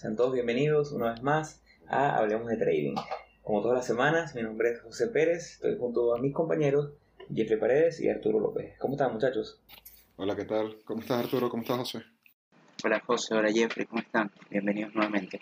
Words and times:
Sean 0.00 0.16
todos 0.16 0.32
bienvenidos 0.32 0.92
una 0.92 1.10
vez 1.10 1.22
más 1.22 1.62
a 1.86 2.16
Hablemos 2.16 2.46
de 2.48 2.56
Trading. 2.56 2.94
Como 3.42 3.60
todas 3.60 3.76
las 3.76 3.86
semanas, 3.86 4.34
mi 4.34 4.42
nombre 4.42 4.70
es 4.70 4.80
José 4.80 5.08
Pérez, 5.08 5.56
estoy 5.56 5.76
junto 5.76 6.14
a 6.14 6.18
mis 6.18 6.32
compañeros 6.32 6.94
Jeffrey 7.34 7.60
Paredes 7.60 8.00
y 8.00 8.08
Arturo 8.08 8.40
López. 8.40 8.78
¿Cómo 8.78 8.94
están 8.94 9.12
muchachos? 9.12 9.60
Hola, 10.16 10.34
¿qué 10.34 10.46
tal? 10.46 10.78
¿Cómo 10.86 11.02
estás 11.02 11.22
Arturo? 11.22 11.50
¿Cómo 11.50 11.62
estás 11.62 11.76
José? 11.80 11.98
Hola 12.82 13.02
José, 13.06 13.34
hola 13.34 13.52
Jeffrey, 13.52 13.84
¿cómo 13.84 14.00
están? 14.00 14.30
Bienvenidos 14.48 14.94
nuevamente. 14.94 15.38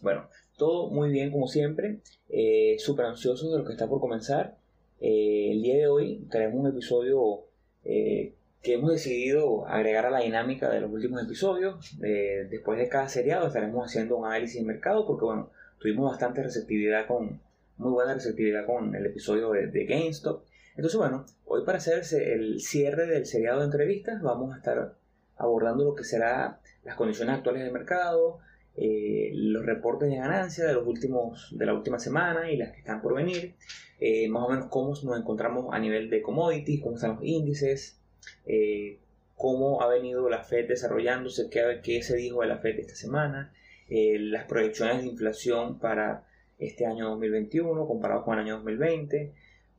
Bueno, 0.00 0.30
todo 0.56 0.88
muy 0.88 1.10
bien 1.10 1.30
como 1.30 1.48
siempre, 1.48 2.00
eh, 2.30 2.76
súper 2.78 3.04
ansioso 3.04 3.50
de 3.50 3.58
lo 3.58 3.64
que 3.66 3.72
está 3.72 3.86
por 3.86 4.00
comenzar. 4.00 4.56
Eh, 5.02 5.50
el 5.52 5.60
día 5.60 5.76
de 5.76 5.86
hoy 5.86 6.26
tenemos 6.30 6.54
un 6.54 6.68
episodio 6.68 7.44
eh, 7.84 8.32
que 8.62 8.74
hemos 8.74 8.90
decidido 8.90 9.66
agregar 9.66 10.06
a 10.06 10.10
la 10.10 10.20
dinámica 10.20 10.68
de 10.68 10.80
los 10.80 10.90
últimos 10.90 11.22
episodios. 11.22 11.96
después 11.98 12.78
de 12.78 12.88
cada 12.88 13.08
seriado 13.08 13.46
estaremos 13.46 13.86
haciendo 13.86 14.16
un 14.16 14.26
análisis 14.26 14.60
de 14.60 14.66
mercado 14.66 15.06
porque 15.06 15.24
bueno, 15.24 15.50
tuvimos 15.78 16.10
bastante 16.10 16.42
receptividad 16.42 17.06
con, 17.06 17.40
muy 17.76 17.92
buena 17.92 18.14
receptividad 18.14 18.66
con 18.66 18.94
el 18.94 19.06
episodio 19.06 19.52
de, 19.52 19.68
de 19.68 19.84
GameStop. 19.84 20.44
Entonces 20.76 20.98
bueno, 20.98 21.24
hoy 21.44 21.64
para 21.64 21.78
hacer 21.78 22.02
el 22.12 22.60
cierre 22.60 23.06
del 23.06 23.26
seriado 23.26 23.60
de 23.60 23.66
entrevistas 23.66 24.20
vamos 24.22 24.54
a 24.54 24.58
estar 24.58 24.94
abordando 25.36 25.84
lo 25.84 25.94
que 25.94 26.04
será 26.04 26.60
las 26.84 26.96
condiciones 26.96 27.36
actuales 27.36 27.62
del 27.62 27.72
mercado, 27.72 28.40
eh, 28.76 29.32
los 29.34 29.66
reportes 29.66 30.08
de 30.08 30.16
ganancia 30.16 30.64
de 30.64 30.72
los 30.72 30.86
últimos 30.86 31.48
de 31.56 31.66
la 31.66 31.74
última 31.74 31.98
semana 31.98 32.50
y 32.50 32.56
las 32.56 32.70
que 32.70 32.78
están 32.78 33.02
por 33.02 33.14
venir, 33.14 33.54
eh, 33.98 34.28
más 34.28 34.44
o 34.44 34.50
menos 34.50 34.66
cómo 34.70 34.90
nos 34.90 35.18
encontramos 35.18 35.74
a 35.74 35.78
nivel 35.80 36.08
de 36.10 36.22
commodities, 36.22 36.80
cómo 36.80 36.94
están 36.94 37.16
los 37.16 37.24
índices, 37.24 37.97
eh, 38.46 38.98
cómo 39.36 39.82
ha 39.82 39.88
venido 39.88 40.28
la 40.28 40.42
Fed 40.42 40.68
desarrollándose, 40.68 41.48
qué, 41.50 41.80
qué 41.82 42.02
se 42.02 42.16
dijo 42.16 42.42
de 42.42 42.48
la 42.48 42.58
Fed 42.58 42.78
esta 42.78 42.94
semana, 42.94 43.52
las 43.88 44.44
proyecciones 44.44 44.98
de 44.98 45.08
inflación 45.08 45.78
para 45.78 46.26
este 46.58 46.84
año 46.84 47.08
2021 47.10 47.86
comparado 47.86 48.24
con 48.24 48.34
el 48.34 48.44
año 48.44 48.56
2020. 48.56 49.32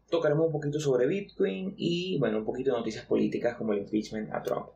Tocaremos 0.09 0.47
un 0.47 0.51
poquito 0.51 0.79
sobre 0.79 1.05
Bitcoin 1.05 1.75
y 1.77 2.17
bueno, 2.17 2.39
un 2.39 2.45
poquito 2.45 2.71
de 2.71 2.79
noticias 2.79 3.05
políticas 3.05 3.55
como 3.55 3.73
el 3.73 3.79
impeachment 3.79 4.33
a 4.33 4.41
Trump. 4.41 4.69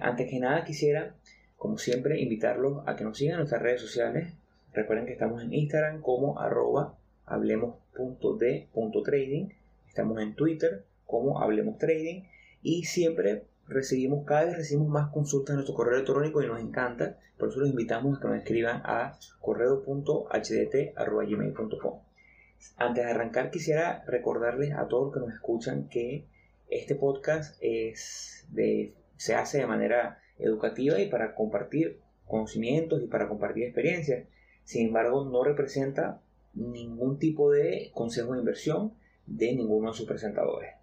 antes 0.00 0.28
que 0.28 0.40
nada 0.40 0.64
quisiera 0.64 1.14
como 1.58 1.76
siempre, 1.76 2.18
invitarlos 2.20 2.82
a 2.86 2.96
que 2.96 3.04
nos 3.04 3.18
sigan 3.18 3.34
en 3.34 3.40
nuestras 3.40 3.60
redes 3.60 3.82
sociales. 3.82 4.32
Recuerden 4.72 5.04
que 5.06 5.12
estamos 5.12 5.42
en 5.42 5.52
Instagram 5.52 6.00
como 6.00 6.38
arroba 6.38 6.94
hablemos.d.trading. 7.26 9.48
Estamos 9.88 10.22
en 10.22 10.34
Twitter 10.34 10.84
como 11.04 11.42
Hablemos 11.42 11.76
Trading. 11.78 12.22
Y 12.62 12.84
siempre 12.84 13.44
recibimos, 13.68 14.24
cada 14.24 14.46
vez 14.46 14.56
recibimos 14.56 14.88
más 14.88 15.12
consultas 15.12 15.50
en 15.50 15.56
nuestro 15.56 15.74
correo 15.74 15.94
electrónico 15.94 16.42
y 16.42 16.46
nos 16.46 16.60
encanta. 16.60 17.18
Por 17.38 17.50
eso 17.50 17.60
los 17.60 17.68
invitamos 17.68 18.18
a 18.18 18.20
que 18.20 18.28
nos 18.28 18.38
escriban 18.38 18.80
a 18.84 19.18
correo.hdt.gmail.com. 19.40 22.00
Antes 22.76 23.04
de 23.04 23.10
arrancar 23.10 23.50
quisiera 23.50 24.04
recordarles 24.06 24.74
a 24.74 24.88
todos 24.88 25.06
los 25.06 25.14
que 25.14 25.20
nos 25.20 25.32
escuchan 25.32 25.88
que 25.88 26.26
este 26.68 26.96
podcast 26.96 27.56
es 27.60 28.46
de, 28.50 28.94
se 29.16 29.34
hace 29.34 29.58
de 29.58 29.66
manera 29.66 30.20
educativa 30.38 31.00
y 31.00 31.08
para 31.08 31.34
compartir 31.34 32.00
conocimientos 32.26 33.02
y 33.02 33.06
para 33.06 33.28
compartir 33.28 33.64
experiencias. 33.64 34.26
Sin 34.64 34.88
embargo, 34.88 35.24
no 35.24 35.44
representa 35.44 36.20
ningún 36.54 37.18
tipo 37.18 37.50
de 37.50 37.90
consejo 37.94 38.32
de 38.32 38.40
inversión 38.40 38.94
de 39.26 39.54
ninguno 39.54 39.90
de 39.90 39.96
sus 39.96 40.06
presentadores. 40.06 40.77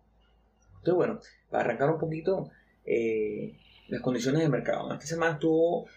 Entonces, 0.86 0.98
bueno, 0.98 1.20
para 1.50 1.64
arrancar 1.64 1.90
un 1.90 2.00
poquito 2.00 2.52
eh, 2.86 3.58
las 3.88 4.02
condiciones 4.02 4.42
de 4.42 4.50
mercado. 4.50 4.94
Esta 4.94 5.08
semana 5.08 5.34
estuvo 5.34 5.88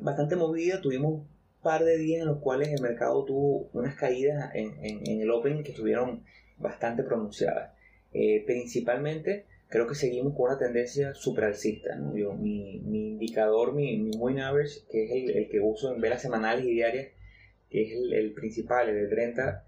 bastante 0.00 0.34
movida, 0.34 0.80
tuvimos 0.80 1.12
un 1.12 1.28
par 1.62 1.84
de 1.84 1.98
días 1.98 2.22
en 2.22 2.28
los 2.28 2.38
cuales 2.38 2.68
el 2.68 2.80
mercado 2.80 3.22
tuvo 3.26 3.68
unas 3.74 3.96
caídas 3.96 4.50
en, 4.54 5.20
el 5.20 5.30
Open 5.30 5.62
que 5.62 5.72
estuvieron 5.72 6.24
bastante 6.56 7.02
pronunciadas. 7.02 7.72
Eh, 8.14 8.42
principalmente 8.46 9.44
creo 9.68 9.86
que 9.86 9.94
seguimos 9.94 10.34
con 10.34 10.46
una 10.46 10.58
tendencia 10.58 11.14
super 11.14 11.44
alcista. 11.44 11.94
mi, 11.96 12.76
indicador, 12.76 13.74
mi, 13.74 13.98
mi 13.98 14.16
moving 14.16 14.40
average, 14.40 14.80
que 14.90 15.04
es 15.04 15.36
el, 15.36 15.50
que 15.50 15.60
uso 15.60 15.94
en 15.94 16.00
velas 16.00 16.22
semanales 16.22 16.64
y 16.64 16.70
diarias, 16.70 17.08
que 17.68 17.82
es 17.82 17.92
el, 17.92 18.32
principal, 18.32 18.88
el 18.88 19.02
de 19.02 19.08
30, 19.08 19.66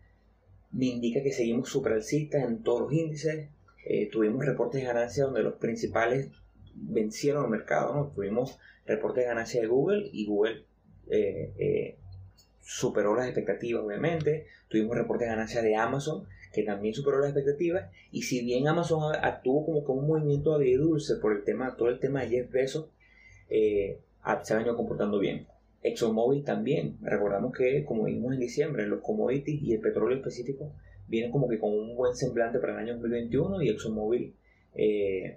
me 0.72 0.86
indica 0.86 1.22
que 1.22 1.30
seguimos 1.30 1.68
super 1.68 1.92
alcistas 1.92 2.42
en 2.42 2.62
todos 2.62 2.80
los 2.80 2.92
índices. 2.94 3.50
Eh, 3.84 4.08
tuvimos 4.10 4.44
reportes 4.44 4.80
de 4.80 4.86
ganancia 4.86 5.24
donde 5.24 5.42
los 5.42 5.54
principales 5.54 6.30
vencieron 6.74 7.44
el 7.44 7.50
mercado. 7.50 8.12
Tuvimos 8.14 8.58
reportes 8.86 9.24
de 9.24 9.28
ganancia 9.28 9.60
de 9.60 9.66
Google 9.66 10.08
y 10.12 10.26
Google 10.26 10.64
eh, 11.08 11.52
eh, 11.58 11.96
superó 12.60 13.14
las 13.16 13.26
expectativas, 13.26 13.82
obviamente. 13.84 14.46
Tuvimos 14.68 14.96
reportes 14.96 15.26
de 15.26 15.34
ganancia 15.34 15.62
de 15.62 15.76
Amazon 15.76 16.26
que 16.52 16.62
también 16.62 16.94
superó 16.94 17.18
las 17.18 17.30
expectativas. 17.30 17.90
Y 18.10 18.22
si 18.22 18.44
bien 18.44 18.68
Amazon 18.68 19.14
actuó 19.20 19.64
como 19.64 19.84
con 19.84 19.98
un 19.98 20.06
movimiento 20.06 20.54
agridulce 20.54 21.16
por 21.16 21.32
el 21.32 21.44
tema, 21.44 21.76
todo 21.76 21.88
el 21.88 21.98
tema 21.98 22.22
de 22.22 22.28
Jeff 22.28 22.78
eh, 23.48 23.98
se 24.42 24.54
ha 24.54 24.56
venido 24.56 24.76
comportando 24.76 25.18
bien. 25.18 25.46
ExxonMobil 25.82 26.44
también, 26.44 26.96
recordamos 27.02 27.52
que 27.52 27.84
como 27.84 28.04
vimos 28.04 28.34
en 28.34 28.40
diciembre, 28.40 28.86
los 28.86 29.00
commodities 29.00 29.62
y 29.62 29.72
el 29.72 29.80
petróleo 29.80 30.16
específico 30.16 30.72
vienen 31.12 31.30
como 31.30 31.46
que 31.46 31.58
con 31.58 31.70
un 31.74 31.94
buen 31.94 32.16
semblante 32.16 32.58
para 32.58 32.72
el 32.72 32.78
año 32.78 32.94
2021 32.94 33.60
y 33.60 33.68
ExxonMobil 33.68 34.34
eh, 34.74 35.36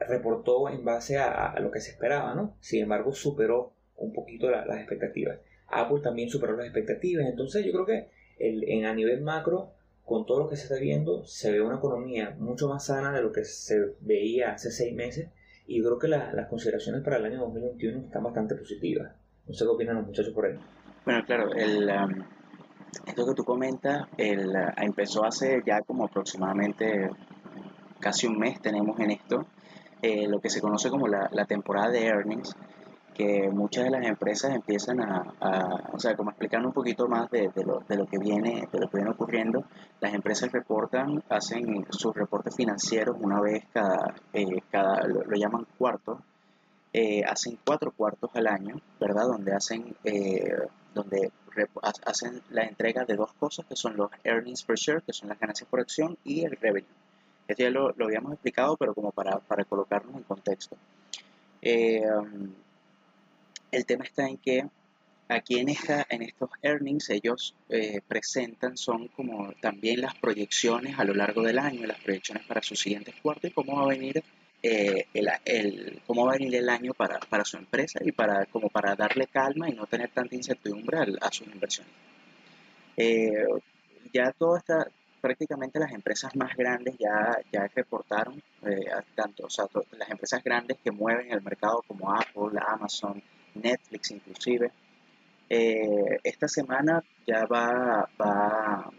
reportó 0.00 0.70
en 0.70 0.82
base 0.82 1.18
a, 1.18 1.54
lo 1.60 1.70
que 1.70 1.80
se 1.80 1.90
esperaba, 1.90 2.34
¿no? 2.34 2.56
Sin 2.60 2.82
embargo, 2.82 3.12
superó 3.12 3.74
un 3.98 4.14
poquito 4.14 4.50
las 4.50 4.78
expectativas. 4.78 5.38
Apple 5.68 6.00
también 6.02 6.30
superó 6.30 6.56
las 6.56 6.64
expectativas, 6.64 7.26
entonces 7.26 7.66
yo 7.66 7.72
creo 7.72 7.84
que 7.84 8.08
en, 8.38 8.86
a 8.86 8.94
nivel 8.94 9.20
macro 9.20 9.72
con 10.06 10.24
todo 10.24 10.44
lo 10.44 10.48
que 10.48 10.56
se 10.56 10.62
está 10.62 10.76
viendo, 10.76 11.26
se 11.26 11.52
ve 11.52 11.60
una 11.60 11.76
economía 11.76 12.34
mucho 12.38 12.66
más 12.66 12.86
sana 12.86 13.12
de 13.12 13.20
lo 13.20 13.32
que 13.32 13.44
se 13.44 13.94
veía 14.00 14.52
hace 14.52 14.70
seis 14.70 14.94
meses 14.94 15.28
y 15.66 15.82
creo 15.82 15.98
que 15.98 16.08
las 16.08 16.46
consideraciones 16.48 17.02
para 17.02 17.18
el 17.18 17.26
año 17.26 17.40
2021 17.40 18.06
están 18.06 18.22
bastante 18.22 18.54
positivas. 18.54 19.12
No 19.46 19.52
sé 19.52 19.64
qué 19.64 19.68
opinan 19.70 19.96
los 19.96 20.06
muchachos 20.06 20.32
por 20.32 20.46
ahí. 20.46 20.58
Bueno, 21.04 21.24
claro, 21.26 21.52
el, 21.52 21.90
um, 21.90 22.24
esto 23.04 23.26
que 23.26 23.34
tú 23.34 23.44
comentas 23.44 24.08
el, 24.16 24.48
uh, 24.50 24.72
empezó 24.76 25.24
hace 25.24 25.62
ya 25.66 25.82
como 25.82 26.04
aproximadamente 26.04 27.10
casi 28.00 28.26
un 28.26 28.38
mes 28.38 28.60
tenemos 28.60 28.98
en 29.00 29.10
esto, 29.10 29.46
eh, 30.02 30.28
lo 30.28 30.40
que 30.40 30.50
se 30.50 30.60
conoce 30.60 30.90
como 30.90 31.08
la, 31.08 31.44
temporada 31.46 31.90
de 31.90 32.06
earnings, 32.06 32.54
que 33.14 33.48
muchas 33.50 33.84
de 33.84 33.90
las 33.90 34.06
empresas 34.06 34.54
empiezan 34.54 35.00
a, 35.00 35.22
o 35.92 35.98
sea, 35.98 36.14
como 36.14 36.30
explicar 36.30 36.64
un 36.64 36.72
poquito 36.72 37.08
más 37.08 37.30
de, 37.30 37.50
lo, 37.64 37.80
de, 37.88 37.96
lo, 37.96 38.06
que 38.06 38.18
viene, 38.18 38.68
de 38.70 38.78
lo 38.78 38.88
que 38.90 38.98
viene 38.98 39.10
ocurriendo. 39.10 39.64
Las 40.00 40.12
empresas 40.12 40.52
reportan, 40.52 41.22
hacen 41.30 41.86
sus 41.88 42.14
reportes 42.14 42.54
financieros 42.54 43.16
una 43.18 43.40
vez 43.40 43.64
cada, 43.72 44.14
eh, 44.34 44.60
cada 44.70 45.06
lo, 45.06 45.34
llaman 45.34 45.66
cuarto, 45.78 46.20
eh, 46.98 47.22
hacen 47.26 47.58
cuatro 47.62 47.92
cuartos 47.92 48.30
al 48.32 48.46
año, 48.46 48.80
¿verdad? 48.98 49.24
Donde 49.24 49.52
hacen, 49.52 49.94
eh, 50.02 50.50
donde 50.94 51.30
hacen 52.06 52.40
la 52.48 52.62
entrega 52.62 53.04
de 53.04 53.16
dos 53.16 53.34
cosas, 53.34 53.66
que 53.66 53.76
son 53.76 53.98
los 53.98 54.10
earnings 54.24 54.62
per 54.62 54.76
share, 54.76 55.02
que 55.02 55.12
son 55.12 55.28
las 55.28 55.38
ganancias 55.38 55.68
por 55.68 55.80
acción, 55.80 56.16
y 56.24 56.46
el 56.46 56.52
revenue. 56.52 56.88
Esto 57.46 57.64
ya 57.64 57.68
lo, 57.68 57.94
habíamos 58.02 58.32
explicado, 58.32 58.78
pero 58.78 58.94
como 58.94 59.12
para, 59.12 59.40
para 59.40 59.66
colocarnos 59.66 60.16
en 60.16 60.22
contexto. 60.22 60.74
Um, 61.62 62.54
el 63.70 63.84
tema 63.84 64.04
está 64.04 64.26
en 64.26 64.38
que 64.38 64.66
aquí 65.28 65.58
en, 65.58 65.68
esta, 65.68 66.06
en 66.08 66.22
estos 66.22 66.48
earnings 66.62 67.10
ellos 67.10 67.54
eh, 67.68 68.00
presentan 68.08 68.78
son 68.78 69.08
como 69.08 69.52
también 69.60 70.00
las 70.00 70.14
proyecciones 70.14 70.98
a 70.98 71.04
lo 71.04 71.12
largo 71.12 71.42
del 71.42 71.58
año, 71.58 71.86
las 71.86 72.00
proyecciones 72.00 72.46
para 72.46 72.62
sus 72.62 72.80
siguientes 72.80 73.16
cuartos 73.20 73.50
y 73.50 73.52
cómo 73.52 73.76
va 73.76 73.82
a 73.82 73.88
venir 73.88 74.24
eh, 74.66 75.06
el, 75.44 76.00
cómo 76.06 76.26
va 76.26 76.32
a 76.32 76.38
venir 76.38 76.56
el 76.56 76.68
año 76.68 76.92
para, 76.92 77.44
su 77.44 77.56
empresa 77.56 78.00
y 78.02 78.12
para, 78.12 78.46
como 78.46 78.68
para 78.68 78.94
darle 78.94 79.26
calma 79.26 79.68
y 79.68 79.74
no 79.74 79.86
tener 79.86 80.10
tanta 80.10 80.34
incertidumbre 80.34 80.98
a, 81.20 81.30
sus 81.30 81.46
inversiones. 81.46 81.92
Eh, 82.96 83.44
ya 84.12 84.32
todo 84.32 84.56
está, 84.56 84.88
prácticamente 85.20 85.78
las 85.78 85.92
empresas 85.92 86.34
más 86.36 86.56
grandes 86.56 86.96
ya, 86.98 87.38
ya 87.52 87.68
reportaron, 87.74 88.42
tanto, 89.14 89.46
o 89.46 89.50
sea, 89.50 89.66
las 89.92 90.10
empresas 90.10 90.42
grandes 90.42 90.78
que 90.82 90.90
mueven 90.90 91.30
el 91.30 91.42
mercado 91.42 91.82
como 91.86 92.12
Apple, 92.12 92.58
Amazon, 92.66 93.22
Netflix 93.54 94.10
inclusive. 94.10 94.70
Eh, 95.48 96.18
esta 96.24 96.48
semana 96.48 97.02
ya 97.26 97.46
va, 97.46 98.08
va, 98.20 98.90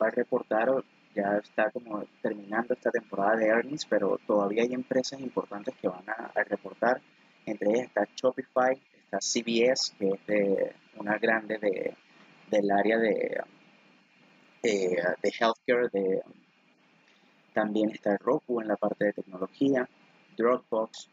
va 0.00 0.06
a 0.06 0.10
reportar, 0.10 0.70
ya 1.14 1.38
está 1.42 1.70
como 1.70 2.04
terminando 2.20 2.74
esta 2.74 2.90
temporada 2.90 3.36
de 3.36 3.46
earnings, 3.46 3.86
pero 3.86 4.18
todavía 4.26 4.62
hay 4.62 4.74
empresas 4.74 5.20
importantes 5.20 5.74
que 5.80 5.88
van 5.88 6.04
a, 6.08 6.30
reportar. 6.44 7.00
Entre 7.46 7.70
ellas 7.70 7.86
está 7.86 8.08
Shopify, 8.16 8.78
está 9.04 9.18
CBS, 9.20 9.94
que 9.98 10.08
es 10.08 10.26
de 10.26 10.72
una 10.96 11.18
grande 11.18 11.58
de, 11.58 11.94
del 12.50 12.70
área 12.70 12.98
de, 12.98 13.40
de 14.62 15.32
healthcare, 15.38 15.88
de, 15.92 16.22
también 17.52 17.90
está 17.90 18.16
Roku 18.18 18.60
en 18.60 18.68
la 18.68 18.76
parte 18.76 19.06
de 19.06 19.12
tecnología, 19.12 19.88
Dropbox, 20.36 21.08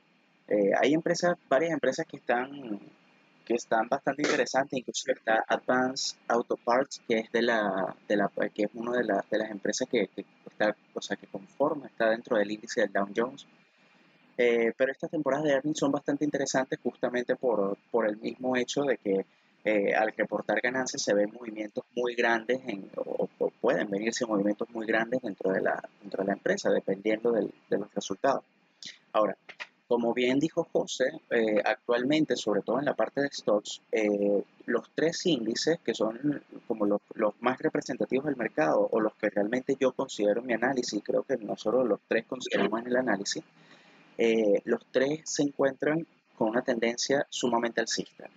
eh, 0.47 0.71
hay 0.81 0.93
empresas, 0.93 1.37
varias 1.47 1.71
empresas 1.71 2.05
que 2.05 2.17
están 2.17 2.51
que 3.51 3.57
están 3.57 3.89
bastante 3.89 4.21
interesantes, 4.21 4.79
incluso 4.79 5.11
está 5.11 5.43
Advanced 5.45 6.17
Auto 6.29 6.55
Parts, 6.55 7.01
que 7.05 7.19
es 7.19 7.31
de 7.33 7.41
la, 7.41 7.93
de 8.07 8.15
la 8.15 8.31
que 8.53 8.63
es 8.63 8.69
una 8.73 8.93
de, 8.93 9.03
de 9.03 9.37
las 9.37 9.51
empresas 9.51 9.89
que, 9.89 10.09
está, 10.49 10.73
o 10.93 11.01
sea, 11.01 11.17
que 11.17 11.27
conforma, 11.27 11.87
está 11.87 12.09
dentro 12.09 12.37
del 12.37 12.49
índice 12.49 12.81
del 12.81 12.93
Dow 12.93 13.09
Jones. 13.13 13.45
Eh, 14.37 14.71
pero 14.77 14.93
estas 14.93 15.11
temporadas 15.11 15.43
de 15.45 15.51
earnings 15.51 15.77
son 15.79 15.91
bastante 15.91 16.23
interesantes 16.23 16.79
justamente 16.81 17.35
por, 17.35 17.77
por 17.91 18.07
el 18.07 18.15
mismo 18.17 18.55
hecho 18.55 18.83
de 18.83 18.97
que 18.97 19.25
eh, 19.65 19.93
al 19.93 20.13
reportar 20.15 20.61
ganancias 20.61 21.01
se 21.03 21.13
ven 21.13 21.31
movimientos 21.33 21.83
muy 21.93 22.15
grandes 22.15 22.61
en, 22.65 22.89
o, 22.95 23.27
pueden 23.59 23.89
venirse 23.89 24.25
movimientos 24.25 24.69
muy 24.69 24.87
grandes 24.87 25.21
dentro 25.21 25.51
de 25.51 25.61
la, 25.61 25.83
dentro 26.01 26.23
de 26.23 26.27
la 26.27 26.33
empresa, 26.33 26.69
dependiendo 26.71 27.33
del, 27.33 27.53
de 27.69 27.77
los 27.77 27.93
resultados. 27.93 28.43
Ahora, 29.11 29.35
como 29.91 30.13
bien 30.13 30.39
dijo 30.39 30.65
José, 30.71 31.19
eh, 31.31 31.61
actualmente, 31.65 32.37
sobre 32.37 32.61
todo 32.61 32.79
en 32.79 32.85
la 32.85 32.93
parte 32.93 33.19
de 33.19 33.27
stocks, 33.29 33.81
eh, 33.91 34.41
los 34.65 34.89
tres 34.95 35.25
índices 35.25 35.79
que 35.83 35.93
son 35.93 36.41
como 36.65 36.85
los, 36.85 37.01
los, 37.15 37.33
más 37.41 37.59
representativos 37.59 38.23
del 38.23 38.37
mercado 38.37 38.87
o 38.89 39.01
los 39.01 39.13
que 39.15 39.29
realmente 39.29 39.75
yo 39.77 39.91
considero 39.91 40.39
en 40.39 40.47
mi 40.47 40.53
análisis, 40.53 41.03
creo 41.03 41.23
que 41.23 41.35
nosotros 41.35 41.85
los 41.85 41.99
tres 42.07 42.23
consideramos 42.25 42.79
en 42.79 42.87
el 42.87 42.95
análisis, 42.95 43.43
los 44.63 44.85
tres 44.91 45.23
se 45.25 45.43
encuentran 45.43 46.07
con 46.37 46.47
una 46.47 46.61
tendencia 46.61 47.27
sumamente 47.29 47.81
alcista. 47.81 48.29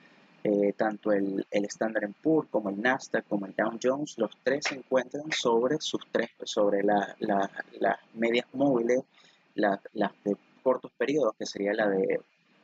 Eh, 0.43 0.73
tanto 0.77 1.13
el, 1.13 1.47
el 1.53 1.65
Standard 1.67 2.11
Poor's 2.21 2.49
como 2.51 2.69
el 2.69 2.83
Nasdaq 2.83 3.29
como 3.29 3.47
el 3.47 3.55
Dow 3.55 3.79
Jones, 3.81 4.19
los 4.19 4.33
tres 4.43 4.65
se 4.69 4.75
encuentran 4.75 5.31
sobre 5.31 5.81
sus 5.81 6.03
tres, 6.11 6.31
sobre 6.43 6.83
las 6.83 7.15
medias 8.13 8.47
móviles, 8.53 9.05
las 9.55 9.81
de 10.25 10.37
cortos 10.65 10.91
periodos, 10.99 11.35
que 11.39 11.47
sería 11.47 11.75
la 11.75 11.89
de 11.89 12.21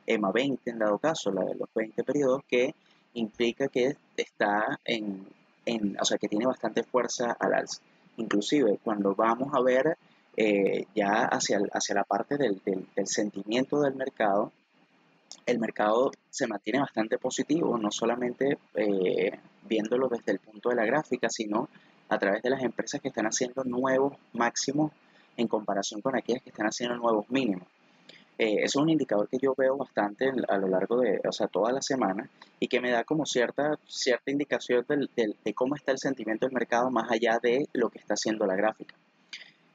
EMA 0.07 0.31
20 0.31 0.69
en 0.69 0.79
dado 0.79 0.97
caso, 0.97 1.31
la 1.31 1.45
de 1.45 1.55
los 1.55 1.69
20 1.73 2.03
periodos, 2.03 2.41
que 2.49 2.73
implica 3.13 3.67
que 3.67 3.95
está 4.17 4.79
en, 4.83 5.25
en 5.65 5.97
o 5.99 6.05
sea, 6.05 6.17
que 6.17 6.27
tiene 6.27 6.45
bastante 6.45 6.83
fuerza 6.83 7.37
al 7.39 7.53
alza. 7.53 7.81
Inclusive 8.17 8.79
cuando 8.83 9.15
vamos 9.15 9.53
a 9.53 9.61
ver 9.61 9.97
eh, 10.35 10.85
ya 10.95 11.25
hacia, 11.25 11.59
hacia 11.73 11.95
la 11.95 12.03
parte 12.03 12.37
del, 12.37 12.61
del, 12.65 13.07
sentimiento 13.07 13.81
del 13.81 13.95
mercado, 13.95 14.51
el 15.45 15.59
mercado 15.59 16.11
se 16.29 16.47
mantiene 16.47 16.79
bastante 16.79 17.17
positivo, 17.17 17.77
no 17.77 17.91
solamente 17.91 18.57
eh, 18.75 19.39
viéndolo 19.63 20.07
desde 20.07 20.31
el 20.31 20.39
punto 20.39 20.69
de 20.69 20.75
la 20.75 20.85
gráfica, 20.85 21.29
sino 21.29 21.69
a 22.09 22.17
través 22.17 22.41
de 22.41 22.49
las 22.49 22.63
empresas 22.63 22.99
que 23.01 23.09
están 23.09 23.25
haciendo 23.25 23.63
nuevos 23.63 24.13
máximos 24.33 24.91
en 25.37 25.47
comparación 25.47 26.01
con 26.01 26.15
aquellas 26.15 26.43
que 26.43 26.49
están 26.49 26.67
haciendo 26.67 26.97
nuevos 26.97 27.29
mínimos. 27.29 27.67
Eh, 28.37 28.63
eso 28.63 28.79
es 28.79 28.83
un 28.83 28.89
indicador 28.89 29.27
que 29.27 29.37
yo 29.37 29.53
veo 29.55 29.77
bastante 29.77 30.31
a 30.47 30.57
lo 30.57 30.67
largo 30.67 30.99
de, 30.99 31.21
o 31.27 31.31
sea, 31.31 31.47
toda 31.47 31.71
la 31.71 31.81
semana 31.81 32.29
y 32.59 32.67
que 32.67 32.79
me 32.79 32.91
da 32.91 33.03
como 33.03 33.25
cierta, 33.25 33.77
cierta 33.87 34.31
indicación 34.31 34.85
de 34.87 35.53
cómo 35.53 35.75
está 35.75 35.91
el 35.91 35.99
sentimiento 35.99 36.45
del 36.45 36.53
mercado 36.53 36.89
más 36.89 37.11
allá 37.11 37.39
de 37.41 37.67
lo 37.73 37.89
que 37.89 37.99
está 37.99 38.15
haciendo 38.15 38.45
la 38.45 38.55
gráfica. 38.55 38.95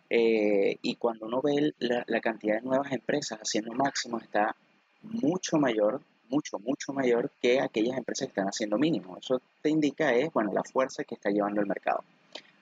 Eh, 0.08 0.78
y 0.82 0.96
cuando 0.96 1.26
uno 1.26 1.40
ve 1.42 1.74
la, 1.78 2.04
la, 2.06 2.20
cantidad 2.20 2.56
de 2.56 2.62
nuevas 2.62 2.92
empresas 2.92 3.40
haciendo 3.40 3.72
máximos, 3.72 4.22
está 4.22 4.54
mucho 5.02 5.58
mayor, 5.58 6.00
mucho, 6.28 6.58
mucho 6.58 6.92
mayor 6.92 7.30
que 7.42 7.60
aquellas 7.60 7.98
empresas 7.98 8.28
que 8.28 8.30
están 8.30 8.46
haciendo 8.46 8.78
mínimo. 8.78 9.16
Eso 9.18 9.40
te 9.62 9.70
indica 9.70 10.14
es, 10.14 10.32
bueno, 10.32 10.52
la 10.52 10.62
fuerza 10.62 11.04
que 11.04 11.16
está 11.16 11.30
llevando 11.30 11.60
el 11.60 11.66
mercado. 11.66 12.04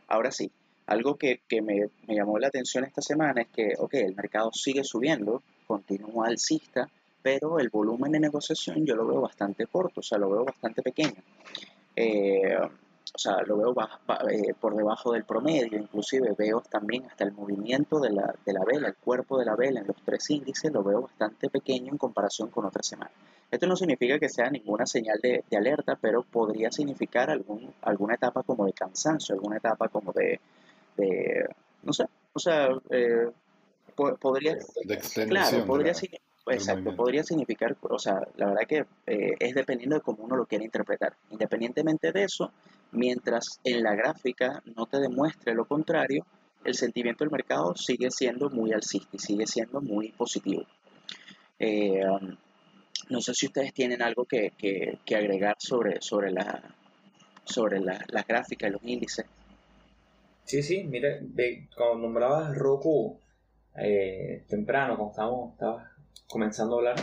Ahora 0.08 0.30
sí, 0.30 0.50
algo 0.86 1.16
que, 1.16 1.40
me, 1.62 1.88
llamó 2.06 2.38
la 2.38 2.48
atención 2.48 2.84
esta 2.84 3.02
semana 3.02 3.42
es 3.42 3.48
que, 3.48 3.74
ok, 3.78 3.94
el 3.94 4.14
mercado 4.14 4.50
sigue 4.52 4.84
subiendo, 4.84 5.42
continúa 5.66 6.28
alcista, 6.28 6.88
pero 7.22 7.58
el 7.58 7.70
volumen 7.70 8.12
de 8.12 8.20
negociación 8.20 8.84
yo 8.84 8.94
lo 8.94 9.06
veo 9.06 9.20
bastante 9.22 9.66
corto, 9.66 10.00
o 10.00 10.02
sea, 10.02 10.18
lo 10.18 10.30
veo 10.30 10.44
bastante 10.44 10.82
pequeño. 10.82 11.22
Eh, 11.96 12.56
o 13.14 13.18
sea, 13.18 13.42
lo 13.46 13.56
veo 13.56 13.74
eh, 14.28 14.54
por 14.60 14.74
debajo 14.74 15.12
del 15.12 15.24
promedio, 15.24 15.78
inclusive 15.78 16.34
veo 16.36 16.60
también 16.68 17.06
hasta 17.06 17.22
el 17.22 17.32
movimiento 17.32 18.00
de 18.00 18.10
la, 18.10 18.34
de 18.44 18.52
la, 18.52 18.64
vela, 18.64 18.88
el 18.88 18.96
cuerpo 18.96 19.38
de 19.38 19.44
la 19.44 19.54
vela 19.54 19.80
en 19.80 19.86
los 19.86 19.96
tres 20.04 20.28
índices 20.30 20.72
lo 20.72 20.82
veo 20.82 21.02
bastante 21.02 21.48
pequeño 21.48 21.92
en 21.92 21.98
comparación 21.98 22.50
con 22.50 22.64
otras 22.64 22.88
semanas. 22.88 23.14
Esto 23.52 23.68
no 23.68 23.76
significa 23.76 24.18
que 24.18 24.28
sea 24.28 24.50
ninguna 24.50 24.84
señal 24.84 25.20
de, 25.22 25.44
alerta, 25.56 25.96
pero 26.00 26.24
podría 26.24 26.72
significar 26.72 27.30
algún, 27.30 27.72
alguna 27.82 28.14
etapa 28.16 28.42
como 28.42 28.66
de 28.66 28.72
cansancio, 28.72 29.36
alguna 29.36 29.58
etapa 29.58 29.88
como 29.88 30.12
de, 30.12 30.40
no 31.82 31.92
sé, 31.92 32.04
o 32.32 32.38
sea, 32.38 32.68
eh, 32.90 33.30
podría, 33.94 34.58
claro, 35.26 35.66
podría, 35.66 35.94
Exacto, 36.46 36.94
podría 36.94 37.22
significar, 37.22 37.74
o 37.80 37.98
sea, 37.98 38.20
la 38.36 38.46
verdad 38.46 38.66
que 38.68 38.84
eh, 39.06 39.34
es 39.38 39.54
dependiendo 39.54 39.96
de 39.96 40.02
cómo 40.02 40.24
uno 40.24 40.36
lo 40.36 40.46
quiere 40.46 40.64
interpretar. 40.64 41.14
Independientemente 41.30 42.12
de 42.12 42.24
eso, 42.24 42.52
mientras 42.92 43.60
en 43.64 43.82
la 43.82 43.94
gráfica 43.94 44.62
no 44.76 44.86
te 44.86 44.98
demuestre 44.98 45.54
lo 45.54 45.64
contrario, 45.64 46.26
el 46.62 46.74
sentimiento 46.74 47.24
del 47.24 47.30
mercado 47.30 47.74
sigue 47.76 48.10
siendo 48.10 48.50
muy 48.50 48.72
alcista 48.72 49.08
y 49.12 49.18
sigue 49.18 49.46
siendo 49.46 49.80
muy 49.80 50.12
positivo. 50.12 50.64
Eh, 51.58 52.02
um, 52.06 52.36
no 53.08 53.20
sé 53.20 53.34
si 53.34 53.46
ustedes 53.46 53.72
tienen 53.72 54.02
algo 54.02 54.26
que, 54.26 54.52
agregar 55.14 55.56
sobre, 55.58 56.00
sobre, 56.02 56.30
la, 56.30 56.62
sobre 57.44 57.80
la, 57.80 58.04
las 58.08 58.26
gráficas 58.26 58.68
y 58.68 58.72
los 58.72 58.84
índices. 58.84 59.24
Sí, 60.44 60.62
sí, 60.62 60.84
mira, 60.84 61.20
cuando 61.76 61.98
nombrabas 61.98 62.56
Roku 62.56 63.18
eh, 63.76 64.44
temprano, 64.48 64.96
cuando 64.96 65.12
estábamos, 65.12 65.82
comenzando 66.28 66.76
a 66.76 66.78
hablar, 66.78 66.96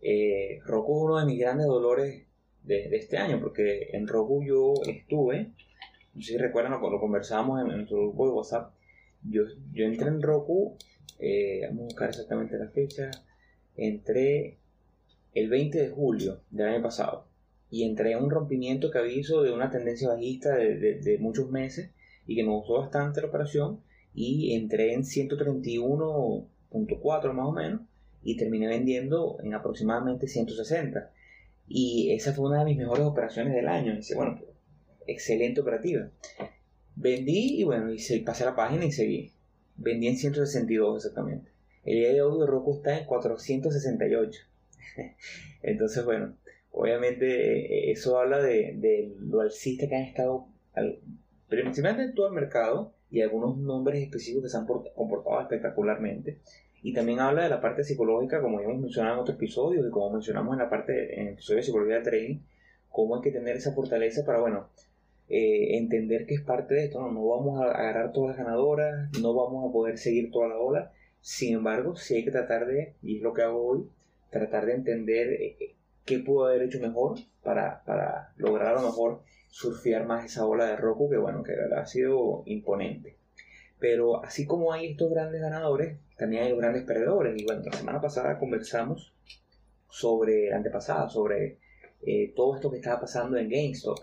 eh, 0.00 0.60
Roku 0.64 0.96
es 0.96 1.04
uno 1.04 1.18
de 1.18 1.26
mis 1.26 1.40
grandes 1.40 1.66
dolores 1.66 2.24
de, 2.62 2.96
este 2.96 3.18
año, 3.18 3.40
porque 3.40 3.88
en 3.92 4.06
Roku 4.06 4.44
yo 4.44 4.74
estuve, 4.86 5.50
no 6.14 6.22
sé 6.22 6.32
si 6.32 6.38
recuerdan, 6.38 6.80
lo 6.80 7.00
conversábamos 7.00 7.60
en, 7.60 7.68
nuestro 7.68 7.98
grupo 7.98 8.26
de 8.26 8.32
WhatsApp, 8.32 8.72
yo, 9.28 9.42
yo 9.72 9.84
entré 9.86 10.08
en 10.08 10.22
Roku, 10.22 10.76
eh, 11.18 11.62
vamos 11.68 11.82
a 11.82 11.84
buscar 11.86 12.08
exactamente 12.10 12.56
la 12.58 12.68
fecha, 12.68 13.10
entré 13.76 14.58
el 15.34 15.48
20 15.48 15.78
de 15.78 15.90
julio 15.90 16.40
del 16.50 16.68
año 16.68 16.82
pasado 16.82 17.26
y 17.70 17.84
entré 17.84 18.12
en 18.12 18.22
un 18.22 18.30
rompimiento 18.30 18.90
que 18.90 18.98
aviso 18.98 19.42
de 19.42 19.52
una 19.52 19.70
tendencia 19.70 20.08
bajista 20.08 20.54
de, 20.54 21.16
muchos 21.20 21.50
meses 21.50 21.90
y 22.26 22.36
que 22.36 22.44
me 22.44 22.50
gustó 22.50 22.80
bastante 22.80 23.20
la 23.20 23.28
operación 23.28 23.80
y 24.14 24.54
entré 24.54 24.94
en 24.94 25.02
131.4 25.02 27.32
más 27.32 27.46
o 27.46 27.52
menos 27.52 27.82
y 28.22 28.36
terminé 28.36 28.66
vendiendo 28.66 29.38
en 29.42 29.54
aproximadamente 29.54 30.28
160. 30.28 31.10
Y 31.66 32.12
esa 32.12 32.32
fue 32.32 32.48
una 32.48 32.60
de 32.60 32.66
mis 32.66 32.78
mejores 32.78 33.04
operaciones 33.04 33.54
del 33.54 33.68
año. 33.68 33.96
Dice, 33.96 34.14
bueno, 34.14 34.38
excelente 35.06 35.60
operativa. 35.60 36.08
Vendí 36.96 37.60
y 37.60 37.64
bueno, 37.64 37.92
y 37.92 37.98
pasé 38.20 38.44
la 38.44 38.54
página 38.54 38.84
y 38.84 38.92
seguí. 38.92 39.32
Vendí 39.76 40.06
en 40.08 40.16
162 40.16 40.96
exactamente. 40.96 41.50
El 41.84 41.96
día 41.96 42.12
de 42.12 42.22
hoy 42.22 42.46
Roku 42.46 42.76
está 42.76 42.98
en 42.98 43.06
468. 43.06 44.40
Entonces, 45.62 46.04
bueno, 46.04 46.36
obviamente 46.70 47.26
eh, 47.26 47.90
eso 47.90 48.18
habla 48.18 48.38
de, 48.38 48.74
de, 48.76 49.12
lo 49.18 49.40
alcista 49.40 49.88
que 49.88 49.96
han 49.96 50.02
estado, 50.02 50.46
principalmente 51.62 52.10
en 52.10 52.14
todo 52.14 52.28
el 52.28 52.34
mercado 52.34 52.92
y 53.10 53.20
algunos 53.20 53.56
nombres 53.56 54.02
específicos 54.02 54.44
que 54.44 54.48
se 54.50 54.56
han 54.56 54.66
comportado 54.66 55.40
espectacularmente. 55.40 56.40
Y 56.82 56.92
también 56.92 57.20
habla 57.20 57.44
de 57.44 57.48
la 57.48 57.60
parte 57.60 57.84
psicológica, 57.84 58.42
como 58.42 58.60
ya 58.60 58.66
hemos 58.66 58.80
mencionado 58.80 59.14
en 59.14 59.20
otros 59.20 59.36
episodios 59.36 59.86
y 59.86 59.90
como 59.90 60.10
mencionamos 60.10 60.52
en 60.52 60.58
la 60.58 60.68
parte, 60.68 61.18
en 61.18 61.28
el 61.28 61.32
episodio 61.34 61.58
de 61.58 61.62
psicología 61.62 61.96
de 61.96 62.02
trading, 62.02 62.38
cómo 62.90 63.16
hay 63.16 63.22
que 63.22 63.30
tener 63.30 63.56
esa 63.56 63.72
fortaleza 63.72 64.24
para, 64.24 64.40
bueno, 64.40 64.68
eh, 65.28 65.78
entender 65.78 66.26
que 66.26 66.34
es 66.34 66.42
parte 66.42 66.74
de 66.74 66.84
esto, 66.84 67.00
¿no? 67.00 67.10
no 67.10 67.26
vamos 67.26 67.60
a 67.60 67.70
agarrar 67.70 68.12
todas 68.12 68.36
las 68.36 68.44
ganadoras, 68.44 69.10
no 69.20 69.34
vamos 69.34 69.68
a 69.68 69.72
poder 69.72 69.96
seguir 69.96 70.30
toda 70.30 70.48
la 70.48 70.58
ola, 70.58 70.92
sin 71.20 71.54
embargo, 71.54 71.96
sí 71.96 72.16
hay 72.16 72.24
que 72.24 72.30
tratar 72.30 72.66
de, 72.66 72.94
y 73.02 73.16
es 73.16 73.22
lo 73.22 73.32
que 73.32 73.42
hago 73.42 73.66
hoy, 73.66 73.88
tratar 74.30 74.66
de 74.66 74.74
entender 74.74 75.32
eh, 75.32 75.74
qué 76.04 76.18
puedo 76.18 76.48
haber 76.48 76.64
hecho 76.64 76.78
mejor 76.80 77.16
para, 77.42 77.82
para 77.84 78.34
lograr 78.36 78.76
a 78.76 78.82
lo 78.82 78.88
mejor 78.88 79.22
surfear 79.54 80.04
más 80.04 80.24
esa 80.24 80.44
ola 80.46 80.66
de 80.66 80.76
Roku, 80.76 81.08
que 81.08 81.16
bueno, 81.16 81.44
que 81.44 81.52
ha 81.76 81.86
sido 81.86 82.42
imponente. 82.46 83.16
Pero 83.78 84.24
así 84.24 84.46
como 84.46 84.72
hay 84.72 84.88
estos 84.88 85.12
grandes 85.12 85.40
ganadores, 85.40 85.96
también 86.18 86.42
hay 86.42 86.56
grandes 86.56 86.82
perdedores. 86.82 87.40
Y 87.40 87.44
bueno, 87.44 87.62
la 87.64 87.72
semana 87.72 88.00
pasada 88.00 88.36
conversamos 88.40 89.12
sobre, 89.88 90.52
antepasada, 90.52 91.08
sobre 91.08 91.58
eh, 92.04 92.32
todo 92.34 92.56
esto 92.56 92.68
que 92.68 92.78
estaba 92.78 93.02
pasando 93.02 93.36
en 93.36 93.48
GameStop. 93.48 94.00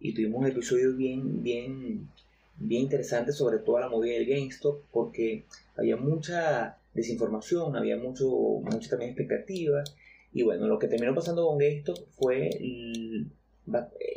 Y 0.00 0.14
tuvimos 0.14 0.40
un 0.40 0.46
episodio 0.48 0.96
bien, 0.96 1.44
bien, 1.44 2.08
bien 2.56 2.82
interesante 2.82 3.30
sobre 3.30 3.58
toda 3.58 3.82
la 3.82 3.88
movida 3.88 4.14
del 4.14 4.26
GameStop, 4.26 4.82
porque 4.90 5.44
había 5.76 5.96
mucha 5.96 6.76
desinformación, 6.92 7.76
había 7.76 7.96
mucho, 7.96 8.28
mucha 8.28 8.90
también 8.90 9.12
expectativa. 9.12 9.84
Y 10.32 10.42
bueno, 10.42 10.66
lo 10.66 10.76
que 10.76 10.88
terminó 10.88 11.14
pasando 11.14 11.46
con 11.46 11.58
GameStop 11.58 11.98
fue, 12.16 12.50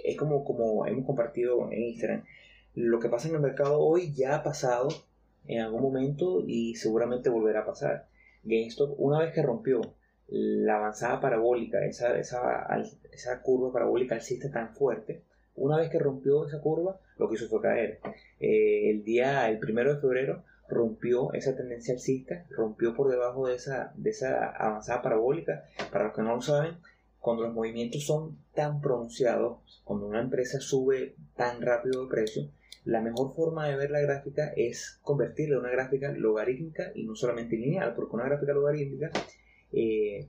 es 0.04 0.18
como, 0.18 0.44
como 0.44 0.86
hemos 0.86 1.06
compartido 1.06 1.72
en 1.72 1.82
Instagram, 1.82 2.24
lo 2.76 3.00
que 3.00 3.10
pasa 3.10 3.28
en 3.28 3.36
el 3.36 3.42
mercado 3.42 3.80
hoy 3.80 4.14
ya 4.14 4.36
ha 4.36 4.44
pasado 4.44 4.90
en 5.46 5.62
algún 5.62 5.82
momento 5.82 6.44
y 6.46 6.76
seguramente 6.76 7.30
volverá 7.30 7.62
a 7.62 7.66
pasar. 7.66 8.08
GameStop, 8.44 8.96
una 8.98 9.20
vez 9.20 9.34
que 9.34 9.42
rompió 9.42 9.82
la 10.28 10.78
avanzada 10.78 11.20
parabólica, 11.20 11.86
esa, 11.86 12.18
esa, 12.18 12.68
esa 13.12 13.42
curva 13.42 13.74
parabólica 13.74 14.16
alcista 14.16 14.50
tan 14.50 14.74
fuerte, 14.74 15.22
una 15.56 15.78
vez 15.78 15.90
que 15.90 16.00
rompió 16.00 16.46
esa 16.48 16.62
curva, 16.62 17.00
lo 17.18 17.28
que 17.28 17.36
hizo 17.36 17.50
fue 17.50 17.62
caer. 17.62 18.00
Eh, 18.40 18.90
el 18.90 19.04
día, 19.04 19.50
el 19.50 19.60
primero 19.60 19.94
de 19.94 20.02
febrero, 20.02 20.44
rompió 20.70 21.34
esa 21.34 21.56
tendencia 21.56 21.94
alcista, 21.94 22.46
rompió 22.50 22.96
por 22.96 23.12
debajo 23.12 23.48
de 23.48 23.56
esa, 23.56 23.92
de 23.96 24.12
esa 24.12 24.52
avanzada 24.52 25.02
parabólica. 25.02 25.66
Para 25.92 26.06
los 26.06 26.14
que 26.16 26.22
no 26.22 26.36
lo 26.36 26.42
saben, 26.42 26.78
cuando 27.22 27.44
los 27.44 27.54
movimientos 27.54 28.04
son 28.04 28.38
tan 28.54 28.82
pronunciados, 28.82 29.60
cuando 29.84 30.08
una 30.08 30.22
empresa 30.22 30.60
sube 30.60 31.16
tan 31.36 31.62
rápido 31.62 32.04
de 32.04 32.10
precio, 32.10 32.50
la 32.84 33.00
mejor 33.00 33.36
forma 33.36 33.68
de 33.68 33.76
ver 33.76 33.92
la 33.92 34.02
gráfica 34.02 34.52
es 34.58 35.00
convertirla 35.04 35.56
en 35.56 35.62
una 35.62 35.70
gráfica 35.70 36.12
logarítmica 36.12 36.92
y 36.96 37.04
no 37.04 37.16
solamente 37.16 37.56
lineal, 37.56 37.94
porque 37.96 38.16
una 38.16 38.26
gráfica 38.26 38.54
logarítmica, 38.54 39.12
eh, 39.72 40.28